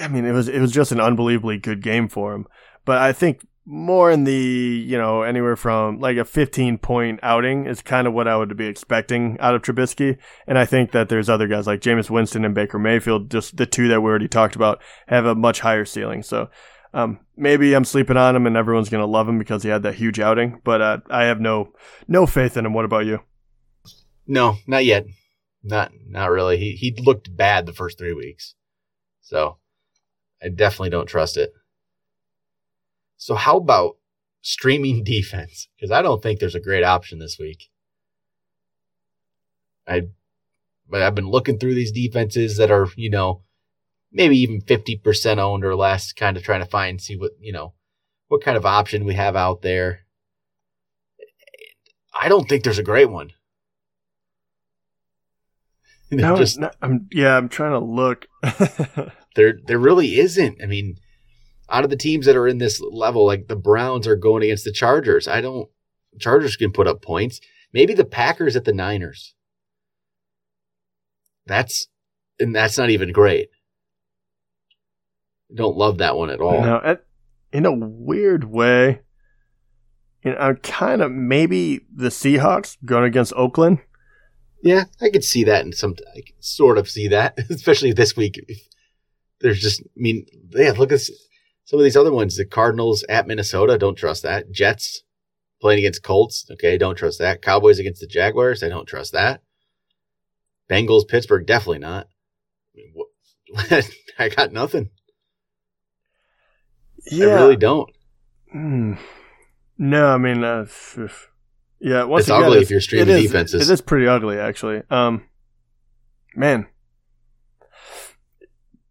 I 0.00 0.08
mean, 0.08 0.24
it 0.24 0.32
was 0.32 0.48
it 0.48 0.60
was 0.60 0.72
just 0.72 0.92
an 0.92 1.00
unbelievably 1.00 1.58
good 1.58 1.82
game 1.82 2.08
for 2.08 2.34
him. 2.34 2.46
But 2.84 2.98
I 2.98 3.12
think 3.12 3.46
more 3.66 4.10
in 4.10 4.24
the 4.24 4.32
you 4.32 4.96
know 4.96 5.22
anywhere 5.22 5.56
from 5.56 6.00
like 6.00 6.16
a 6.16 6.24
15 6.24 6.78
point 6.78 7.20
outing 7.22 7.66
is 7.66 7.82
kind 7.82 8.06
of 8.06 8.14
what 8.14 8.26
I 8.26 8.36
would 8.36 8.56
be 8.56 8.66
expecting 8.66 9.38
out 9.40 9.54
of 9.54 9.62
Trubisky. 9.62 10.16
And 10.46 10.58
I 10.58 10.64
think 10.64 10.92
that 10.92 11.08
there's 11.08 11.28
other 11.28 11.46
guys 11.46 11.66
like 11.66 11.80
Jameis 11.80 12.10
Winston 12.10 12.44
and 12.44 12.54
Baker 12.54 12.78
Mayfield, 12.78 13.30
just 13.30 13.56
the 13.56 13.66
two 13.66 13.88
that 13.88 14.00
we 14.00 14.08
already 14.08 14.28
talked 14.28 14.56
about, 14.56 14.82
have 15.08 15.26
a 15.26 15.34
much 15.34 15.60
higher 15.60 15.84
ceiling. 15.84 16.22
So 16.22 16.48
um, 16.92 17.20
maybe 17.36 17.74
I'm 17.74 17.84
sleeping 17.84 18.16
on 18.16 18.34
him 18.34 18.46
and 18.46 18.56
everyone's 18.56 18.88
gonna 18.88 19.06
love 19.06 19.28
him 19.28 19.38
because 19.38 19.62
he 19.62 19.68
had 19.68 19.82
that 19.82 19.94
huge 19.94 20.20
outing. 20.20 20.60
But 20.64 20.80
uh, 20.80 20.98
I 21.08 21.24
have 21.24 21.40
no 21.40 21.72
no 22.08 22.26
faith 22.26 22.56
in 22.56 22.66
him. 22.66 22.74
What 22.74 22.84
about 22.84 23.06
you? 23.06 23.20
No, 24.26 24.56
not 24.66 24.84
yet. 24.84 25.06
Not 25.62 25.92
not 26.08 26.30
really. 26.30 26.56
He 26.56 26.72
he 26.72 26.92
looked 27.02 27.36
bad 27.36 27.66
the 27.66 27.72
first 27.72 27.98
three 27.98 28.14
weeks, 28.14 28.54
so 29.20 29.58
I 30.42 30.48
definitely 30.48 30.90
don't 30.90 31.06
trust 31.06 31.36
it. 31.36 31.52
So 33.16 33.34
how 33.34 33.58
about 33.58 33.96
streaming 34.40 35.04
defense? 35.04 35.68
Because 35.76 35.90
I 35.90 36.02
don't 36.02 36.22
think 36.22 36.40
there's 36.40 36.54
a 36.54 36.60
great 36.60 36.84
option 36.84 37.18
this 37.18 37.38
week. 37.38 37.68
I, 39.86 40.02
but 40.88 41.02
I've 41.02 41.14
been 41.14 41.28
looking 41.28 41.58
through 41.58 41.74
these 41.74 41.92
defenses 41.92 42.56
that 42.58 42.70
are, 42.70 42.88
you 42.96 43.10
know, 43.10 43.42
maybe 44.12 44.38
even 44.38 44.60
50% 44.60 45.38
owned 45.38 45.64
or 45.64 45.76
less, 45.76 46.12
kind 46.12 46.36
of 46.36 46.42
trying 46.42 46.60
to 46.60 46.70
find, 46.70 47.00
see 47.00 47.16
what, 47.16 47.32
you 47.40 47.52
know, 47.52 47.74
what 48.28 48.42
kind 48.42 48.56
of 48.56 48.66
option 48.66 49.04
we 49.04 49.14
have 49.14 49.36
out 49.36 49.62
there. 49.62 50.00
I 52.20 52.28
don't 52.28 52.48
think 52.48 52.64
there's 52.64 52.78
a 52.78 52.84
great 52.84 53.10
one. 53.10 53.32
No, 56.12 56.36
just, 56.36 56.58
no, 56.58 56.68
I'm, 56.82 57.06
yeah, 57.12 57.36
I'm 57.36 57.48
trying 57.48 57.70
to 57.70 57.78
look. 57.78 58.26
there, 59.36 59.54
there 59.64 59.78
really 59.78 60.18
isn't. 60.18 60.60
I 60.60 60.66
mean, 60.66 60.96
out 61.68 61.84
of 61.84 61.90
the 61.90 61.94
teams 61.94 62.26
that 62.26 62.34
are 62.34 62.48
in 62.48 62.58
this 62.58 62.80
level, 62.80 63.24
like 63.24 63.46
the 63.46 63.54
Browns 63.54 64.08
are 64.08 64.16
going 64.16 64.42
against 64.42 64.64
the 64.64 64.72
Chargers. 64.72 65.28
I 65.28 65.40
don't, 65.40 65.68
Chargers 66.18 66.56
can 66.56 66.72
put 66.72 66.88
up 66.88 67.00
points. 67.00 67.40
Maybe 67.72 67.94
the 67.94 68.04
Packers 68.04 68.56
at 68.56 68.64
the 68.64 68.72
Niners. 68.72 69.36
That's, 71.46 71.86
and 72.40 72.56
that's 72.56 72.76
not 72.76 72.90
even 72.90 73.12
great. 73.12 73.50
Don't 75.54 75.76
love 75.76 75.98
that 75.98 76.16
one 76.16 76.30
at 76.30 76.40
all. 76.40 76.60
No, 76.62 76.98
in 77.52 77.66
a 77.66 77.72
weird 77.72 78.44
way, 78.44 79.00
you 80.24 80.32
know, 80.32 80.38
I'm 80.38 80.56
kind 80.56 81.02
of 81.02 81.10
maybe 81.10 81.80
the 81.94 82.08
Seahawks 82.08 82.76
going 82.84 83.04
against 83.04 83.32
Oakland. 83.34 83.78
Yeah, 84.62 84.84
I 85.00 85.08
could 85.08 85.24
see 85.24 85.44
that, 85.44 85.64
and 85.64 85.74
some 85.74 85.96
I 86.14 86.20
sort 86.38 86.78
of 86.78 86.88
see 86.88 87.08
that, 87.08 87.38
especially 87.50 87.92
this 87.92 88.16
week. 88.16 88.38
There's 89.40 89.60
just, 89.60 89.80
I 89.80 89.84
mean, 89.96 90.26
yeah, 90.50 90.72
look 90.72 90.92
at 90.92 91.00
some 91.00 91.80
of 91.80 91.84
these 91.84 91.96
other 91.96 92.12
ones. 92.12 92.36
The 92.36 92.44
Cardinals 92.44 93.04
at 93.08 93.26
Minnesota, 93.26 93.78
don't 93.78 93.96
trust 93.96 94.22
that. 94.22 94.50
Jets 94.50 95.02
playing 95.62 95.78
against 95.78 96.02
Colts, 96.02 96.46
okay, 96.52 96.76
don't 96.76 96.96
trust 96.96 97.18
that. 97.18 97.42
Cowboys 97.42 97.78
against 97.78 98.00
the 98.00 98.06
Jaguars, 98.06 98.62
I 98.62 98.68
don't 98.68 98.86
trust 98.86 99.12
that. 99.12 99.42
Bengals, 100.70 101.08
Pittsburgh, 101.08 101.46
definitely 101.46 101.80
not. 101.80 102.08
I 104.18 104.28
got 104.36 104.52
nothing. 104.52 104.90
Yeah. 107.10 107.26
I 107.26 107.42
really 107.42 107.56
don't. 107.56 107.90
Mm. 108.54 108.98
No, 109.78 110.08
I 110.08 110.18
mean, 110.18 110.44
uh, 110.44 110.66
yeah. 111.80 112.04
Once 112.04 112.24
it's 112.24 112.30
ugly 112.30 112.58
if 112.58 112.70
you're 112.70 112.80
streaming 112.80 113.08
it 113.08 113.16
is, 113.16 113.22
defenses. 113.22 113.68
It 113.68 113.72
is 113.72 113.80
pretty 113.80 114.06
ugly, 114.06 114.38
actually. 114.38 114.82
Um, 114.90 115.24
man, 116.34 116.66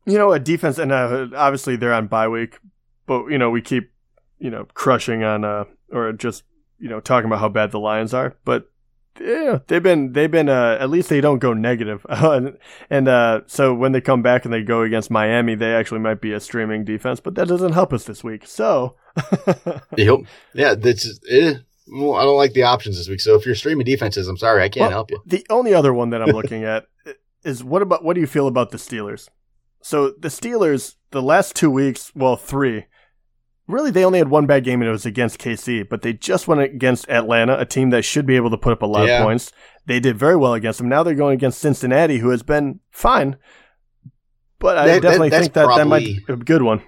you 0.06 0.18
know, 0.18 0.32
a 0.32 0.40
defense, 0.40 0.78
and 0.80 0.92
uh, 0.92 1.28
obviously 1.36 1.76
they're 1.76 1.94
on 1.94 2.08
bye 2.08 2.28
week, 2.28 2.58
but 3.06 3.28
you 3.28 3.38
know 3.38 3.50
we 3.50 3.62
keep 3.62 3.92
you 4.40 4.50
know 4.50 4.66
crushing 4.74 5.24
on 5.24 5.44
uh 5.44 5.66
or 5.92 6.14
just 6.14 6.44
you 6.80 6.90
know 6.90 7.00
talking 7.00 7.28
about 7.28 7.40
how 7.40 7.50
bad 7.50 7.72
the 7.72 7.80
Lions 7.80 8.14
are, 8.14 8.36
but 8.46 8.72
yeah, 9.20 9.60
they've 9.68 9.84
been 9.84 10.14
they've 10.14 10.32
been 10.32 10.50
uh, 10.50 10.78
at 10.80 10.90
least 10.90 11.10
they 11.10 11.22
don't 11.22 11.40
go 11.40 11.54
negative. 11.54 12.06
and 12.90 13.08
uh, 13.08 13.42
so 13.48 13.74
when 13.74 13.92
they 13.92 14.02
come 14.02 14.22
back 14.22 14.46
and 14.46 14.54
they 14.54 14.64
go 14.64 14.82
against 14.82 15.12
Miami, 15.12 15.56
they 15.56 15.74
actually 15.74 16.00
might 16.00 16.22
be 16.22 16.34
a 16.34 16.40
streaming 16.40 16.86
defense, 16.86 17.20
but 17.20 17.36
that 17.36 17.48
doesn't 17.48 17.74
help 17.74 17.94
us 17.94 18.06
this 18.06 18.24
week. 18.24 18.48
So 18.48 18.96
yep, 19.98 20.20
yeah, 20.54 20.76
that's 20.76 21.20
eh, 21.30 21.56
well, 21.92 22.16
I 22.16 22.24
don't 22.24 22.38
like 22.38 22.54
the 22.54 22.64
options 22.64 22.98
this 22.98 23.10
week. 23.10 23.20
So 23.20 23.36
if 23.36 23.46
you're 23.46 23.56
streaming 23.56 23.86
defenses, 23.86 24.28
I'm 24.28 24.38
sorry, 24.38 24.64
I 24.64 24.70
can't 24.70 24.84
well, 24.84 24.92
help 24.92 25.12
you. 25.12 25.22
The 25.26 25.46
only 25.50 25.74
other 25.74 25.94
one 25.94 26.12
that 26.12 26.22
I'm 26.22 26.30
looking 26.36 26.64
at 26.64 26.86
is 27.44 27.64
what 27.64 27.82
about 27.82 28.04
what 28.04 28.14
do 28.14 28.22
you 28.22 28.28
feel 28.28 28.48
about 28.48 28.72
the 28.72 28.78
Steelers? 28.78 29.30
So 29.82 30.12
the 30.12 30.28
Steelers, 30.28 30.96
the 31.12 31.22
last 31.22 31.56
two 31.56 31.72
weeks, 31.72 32.12
well, 32.14 32.36
three, 32.36 32.86
really 33.70 33.92
they 33.92 34.04
only 34.04 34.20
had 34.20 34.30
one 34.30 34.48
bad 34.48 34.64
game 34.64 34.82
and 34.82 34.90
it 34.90 34.92
was 34.92 35.06
against 35.06 35.40
KC, 35.40 35.88
but 35.88 36.02
they 36.02 36.12
just 36.12 36.48
went 36.48 36.62
against 36.62 37.08
Atlanta, 37.10 37.58
a 37.58 37.66
team 37.66 37.92
that 37.92 38.02
should 38.02 38.26
be 38.26 38.36
able 38.36 38.50
to 38.50 38.58
put 38.58 38.74
up 38.74 38.82
a 38.82 38.86
lot 38.86 39.08
yeah. 39.08 39.20
of 39.20 39.24
points. 39.24 39.52
They 39.86 40.00
did 40.00 40.18
very 40.18 40.36
well 40.36 40.54
against 40.54 40.80
them. 40.80 40.90
Now 40.90 41.04
they're 41.04 41.16
going 41.16 41.36
against 41.36 41.60
Cincinnati, 41.60 42.18
who 42.18 42.30
has 42.30 42.44
been 42.44 42.80
fine. 42.92 43.38
But 44.58 44.78
I 44.78 44.88
that, 44.88 45.02
definitely 45.02 45.30
that, 45.30 45.42
think 45.42 45.54
that 45.54 45.66
probably, 45.66 45.84
that 45.84 45.88
might 45.88 46.00
be 46.04 46.26
a 46.28 46.36
good 46.36 46.64
one. 46.64 46.82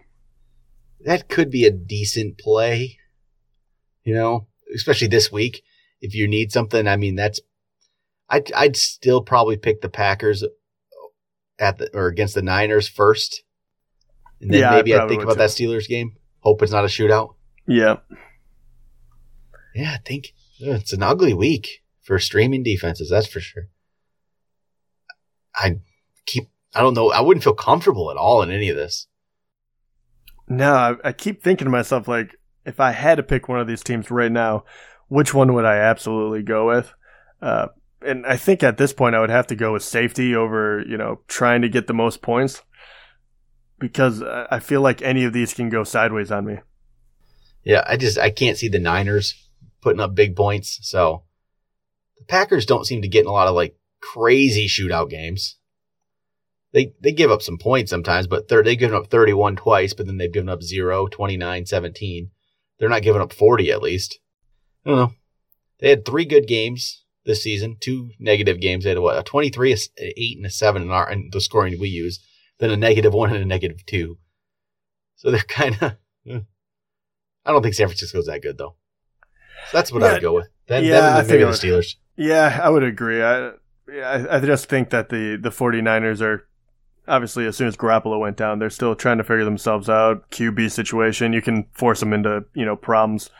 That 1.02 1.30
could 1.30 1.50
be 1.50 1.65
a 1.65 1.72
decent 1.72 2.38
play, 2.38 2.98
you 4.04 4.13
know, 4.13 4.48
especially 4.76 5.08
this 5.08 5.32
week. 5.32 5.63
If 6.02 6.15
you 6.15 6.28
need 6.28 6.52
something, 6.52 6.88
I 6.88 6.98
mean, 6.98 7.15
that's 7.15 7.39
I'd 8.28 8.52
I'd 8.54 8.76
still 8.76 9.22
probably 9.22 9.56
pick 9.56 9.82
the 9.82 9.89
Packers 9.89 10.44
at 11.60 11.78
the 11.78 11.89
or 11.94 12.08
against 12.08 12.34
the 12.34 12.41
Niners 12.41 12.88
first, 12.88 13.44
and 14.41 14.52
then 14.52 14.62
yeah, 14.62 14.72
maybe 14.72 14.96
I'd 14.96 15.08
think 15.08 15.22
about 15.22 15.34
too. 15.34 15.39
that 15.39 15.50
Steelers 15.50 15.88
game. 15.88 16.17
Hope 16.41 16.62
it's 16.62 16.71
not 16.71 16.84
a 16.84 16.88
shootout. 16.88 17.36
Yeah. 17.67 17.97
Yeah, 19.73 19.93
I 19.93 19.99
think 20.06 20.34
it's 20.60 20.93
an 20.93 21.01
ugly 21.01 21.34
week 21.34 21.84
for 22.01 22.19
streaming 22.19 22.63
defenses. 22.63 23.10
That's 23.10 23.27
for 23.27 23.39
sure. 23.39 23.69
I 25.56 25.80
keep, 26.25 26.49
I 26.75 26.82
don't 26.82 26.93
know, 26.93 27.12
I 27.12 27.21
wouldn't 27.21 27.43
feel 27.43 27.54
comfortable 27.54 28.12
at 28.12 28.17
all 28.17 28.41
in 28.41 28.51
any 28.51 28.69
of 28.69 28.75
this. 28.75 29.08
No, 30.47 30.73
I, 30.73 30.95
I 31.10 31.12
keep 31.13 31.41
thinking 31.41 31.65
to 31.65 31.71
myself, 31.71 32.08
like, 32.08 32.36
if 32.65 32.80
I 32.80 32.91
had 32.91 33.15
to 33.15 33.23
pick 33.23 33.47
one 33.47 33.60
of 33.60 33.67
these 33.67 33.84
teams 33.84 34.12
right 34.12 34.32
now, 34.32 34.65
which 35.08 35.34
one 35.34 35.54
would 35.54 35.65
I 35.65 35.77
absolutely 35.77 36.43
go 36.43 36.67
with? 36.67 36.93
Uh, 37.41 37.67
and 38.06 38.25
I 38.25 38.38
think 38.38 38.63
at 38.63 38.77
this 38.77 38.93
point 38.93 39.15
I 39.15 39.19
would 39.19 39.30
have 39.30 39.47
to 39.47 39.56
go 39.56 39.73
with 39.73 39.84
safety 39.84 40.36
over, 40.36 40.84
you 40.88 40.97
know, 40.97 41.21
trying 41.27 41.62
to 41.62 41.69
get 41.69 41.88
the 41.88 41.93
most 41.93 42.21
points 42.21 42.62
because 43.82 44.22
I 44.22 44.60
feel 44.60 44.80
like 44.80 45.02
any 45.02 45.26
of 45.26 45.34
these 45.34 45.54
can 45.54 45.67
go 45.70 45.84
sideways 45.84 46.32
on 46.32 46.46
me. 46.46 46.60
Yeah, 47.63 47.84
I 47.86 47.98
just 47.98 48.17
I 48.17 48.30
can't 48.30 48.58
see 48.58 48.70
the 48.70 48.80
Niners 48.80 49.34
putting 49.82 50.00
up 50.00 50.15
big 50.15 50.36
points. 50.36 50.80
So 50.84 51.24
the 52.17 52.26
Packers 52.26 52.65
don't 52.65 52.86
seem 52.86 53.02
to 53.02 53.08
get 53.08 53.22
in 53.22 53.28
a 53.28 53.32
lot 53.32 53.48
of 53.48 53.56
like 53.56 53.76
crazy 54.00 54.67
shootout 54.67 55.10
games. 55.10 55.58
They 56.74 56.94
they 57.02 57.12
give 57.12 57.32
up 57.32 57.41
some 57.41 57.58
points 57.58 57.89
sometimes, 57.89 58.28
but 58.28 58.48
they're 58.48 58.63
they've 58.63 58.80
given 58.80 58.96
up 58.96 59.08
31 59.08 59.58
twice, 59.58 59.94
but 59.94 60.06
then 60.06 60.17
they've 60.17 60.32
given 60.32 60.48
up 60.48 60.62
0, 60.62 61.08
29, 61.08 61.65
17. 61.65 62.32
They're 62.78 62.88
not 62.88 63.02
giving 63.02 63.22
up 63.22 63.34
40 63.34 63.72
at 63.72 63.82
least. 63.82 64.20
I 64.86 64.89
don't 64.89 65.00
know. 65.00 65.13
They 65.80 65.89
had 65.89 66.06
three 66.06 66.26
good 66.26 66.48
games 66.48 67.04
this 67.26 67.44
season, 67.44 67.78
two 67.80 68.12
negative 68.20 68.60
games. 68.62 68.84
They 68.84 68.91
had 68.91 69.00
what, 69.00 69.17
a 69.17 69.24
23, 69.24 69.74
a 69.74 69.78
8, 70.00 70.38
and 70.38 70.46
a 70.46 70.50
7 70.50 70.82
in, 70.84 70.91
our, 70.91 71.12
in 71.12 71.30
the 71.32 71.41
scoring 71.41 71.80
we 71.80 71.89
use 71.89 72.20
then 72.62 72.69
a 72.69 72.78
negative 72.78 73.13
one 73.13 73.34
and 73.34 73.43
a 73.43 73.45
negative 73.45 73.86
two. 73.86 74.17
So 75.15 75.32
they're 75.32 75.41
kind 75.41 75.78
of. 75.82 75.93
Eh. 76.30 76.39
I 77.43 77.52
don't 77.52 77.63
think 77.63 77.74
San 77.74 77.88
Francisco's 77.88 78.28
that 78.28 78.43
good 78.43 78.60
though. 78.60 78.76
So 79.71 79.78
that's 79.78 79.91
what 79.91 80.04
yeah, 80.04 80.10
I'd 80.10 80.21
go 80.21 80.36
with. 80.36 80.50
Then, 80.67 80.84
yeah, 80.84 81.19
then 81.19 81.28
maybe 81.28 81.43
the 81.43 81.50
Steelers. 81.50 81.95
Yeah, 82.15 82.60
I 82.62 82.69
would 82.69 82.84
agree. 82.84 83.24
I, 83.24 83.54
yeah, 83.91 84.28
I 84.30 84.39
just 84.39 84.69
think 84.69 84.91
that 84.91 85.10
the 85.10 85.39
the 85.41 85.50
49ers 85.50 86.21
are 86.21 86.47
obviously 87.08 87.47
as 87.47 87.58
soon 87.58 87.67
as 87.67 87.76
Garoppolo 87.76 88.19
went 88.19 88.38
down, 88.38 88.60
they're 88.60 88.69
still 88.69 88.93
trying 88.93 89.17
to 89.17 89.24
figure 89.24 89.43
themselves 89.43 89.89
out. 89.89 90.30
QB 90.30 90.69
situation, 90.69 91.34
you 91.34 91.41
can 91.41 91.65
force 91.74 92.02
them 92.02 92.13
into 92.13 92.45
you 92.54 92.65
know 92.65 92.76
problems. 92.76 93.32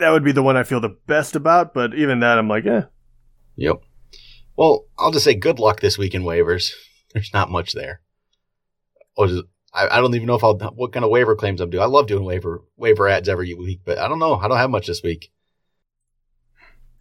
That 0.00 0.08
would 0.08 0.24
be 0.24 0.32
the 0.32 0.42
one 0.42 0.56
I 0.56 0.62
feel 0.62 0.80
the 0.80 0.96
best 1.06 1.36
about, 1.36 1.74
but 1.74 1.94
even 1.94 2.20
that, 2.20 2.38
I'm 2.38 2.48
like, 2.48 2.64
yeah. 2.64 2.84
Yep. 3.56 3.82
Well, 4.56 4.86
I'll 4.98 5.12
just 5.12 5.26
say 5.26 5.34
good 5.34 5.58
luck 5.58 5.80
this 5.80 5.98
week 5.98 6.14
in 6.14 6.22
waivers. 6.22 6.72
There's 7.12 7.34
not 7.34 7.50
much 7.50 7.74
there 7.74 8.00
Oh, 9.16 9.26
just, 9.26 9.44
I, 9.72 9.98
I 9.98 10.00
don't 10.00 10.14
even 10.14 10.26
know 10.26 10.34
if 10.34 10.44
I'll 10.44 10.56
what 10.56 10.92
kind 10.92 11.04
of 11.04 11.10
waiver 11.10 11.34
claims 11.34 11.60
I'm 11.60 11.70
doing. 11.70 11.82
I 11.82 11.86
love 11.86 12.06
doing 12.06 12.24
waiver 12.24 12.62
waiver 12.76 13.08
ads 13.08 13.28
every 13.28 13.52
week, 13.54 13.80
but 13.84 13.98
I 13.98 14.08
don't 14.08 14.18
know. 14.18 14.36
I 14.36 14.48
don't 14.48 14.58
have 14.58 14.70
much 14.70 14.86
this 14.86 15.02
week. 15.02 15.32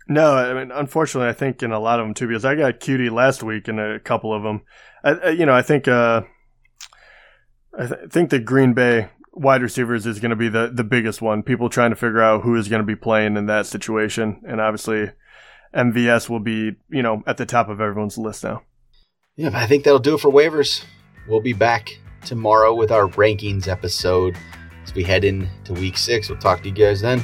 No, 0.08 0.36
I 0.36 0.54
mean, 0.54 0.72
unfortunately, 0.72 1.30
I 1.30 1.34
think 1.34 1.64
in 1.64 1.72
a 1.72 1.80
lot 1.80 2.00
of 2.00 2.06
them 2.06 2.14
too, 2.14 2.28
because 2.28 2.44
I 2.44 2.56
got 2.56 2.80
Coutee 2.80 3.12
last 3.12 3.42
week 3.42 3.68
in 3.70 3.80
a 3.80 4.00
couple 4.00 4.34
of 4.34 4.44
them. 4.44 4.62
I, 5.04 5.12
I 5.12 5.30
you 5.30 5.46
know, 5.46 5.54
I 5.54 5.62
think, 5.62 5.88
uh, 5.88 6.24
I 7.78 7.88
th- 7.88 8.12
think 8.12 8.30
the 8.30 8.40
Green 8.40 8.74
Bay 8.74 9.10
wide 9.32 9.62
receivers 9.62 10.06
is 10.06 10.20
going 10.20 10.32
to 10.32 10.36
be 10.36 10.50
the 10.50 10.70
the 10.74 10.84
biggest 10.84 11.22
one. 11.22 11.42
People 11.42 11.70
trying 11.70 11.92
to 11.92 11.96
figure 11.96 12.22
out 12.22 12.44
who 12.44 12.56
is 12.56 12.68
going 12.68 12.82
to 12.82 12.86
be 12.86 12.96
playing 12.96 13.38
in 13.38 13.46
that 13.46 13.66
situation, 13.66 14.42
and 14.46 14.60
obviously, 14.60 15.12
MVS 15.74 16.30
will 16.30 16.42
be 16.42 16.74
you 16.90 17.02
know 17.02 17.24
at 17.26 17.38
the 17.38 17.46
top 17.46 17.70
of 17.70 17.80
everyone's 17.80 18.18
list 18.18 18.44
now. 18.44 18.64
Yeah, 19.36 19.52
I 19.54 19.68
think 19.68 19.84
that'll 19.84 20.00
do 20.00 20.16
it 20.16 20.22
for 20.22 20.32
waivers. 20.32 20.84
We'll 21.28 21.42
be 21.42 21.54
back 21.54 21.98
tomorrow 22.26 22.74
with 22.74 22.92
our 22.92 23.08
rankings 23.08 23.68
episode 23.68 24.38
as 24.84 24.94
we 24.94 25.04
head 25.04 25.24
into 25.24 25.74
week 25.74 25.98
six. 25.98 26.30
We'll 26.30 26.40
talk 26.40 26.62
to 26.64 26.70
you 26.70 26.76
guys 26.76 27.02
then. 27.02 27.24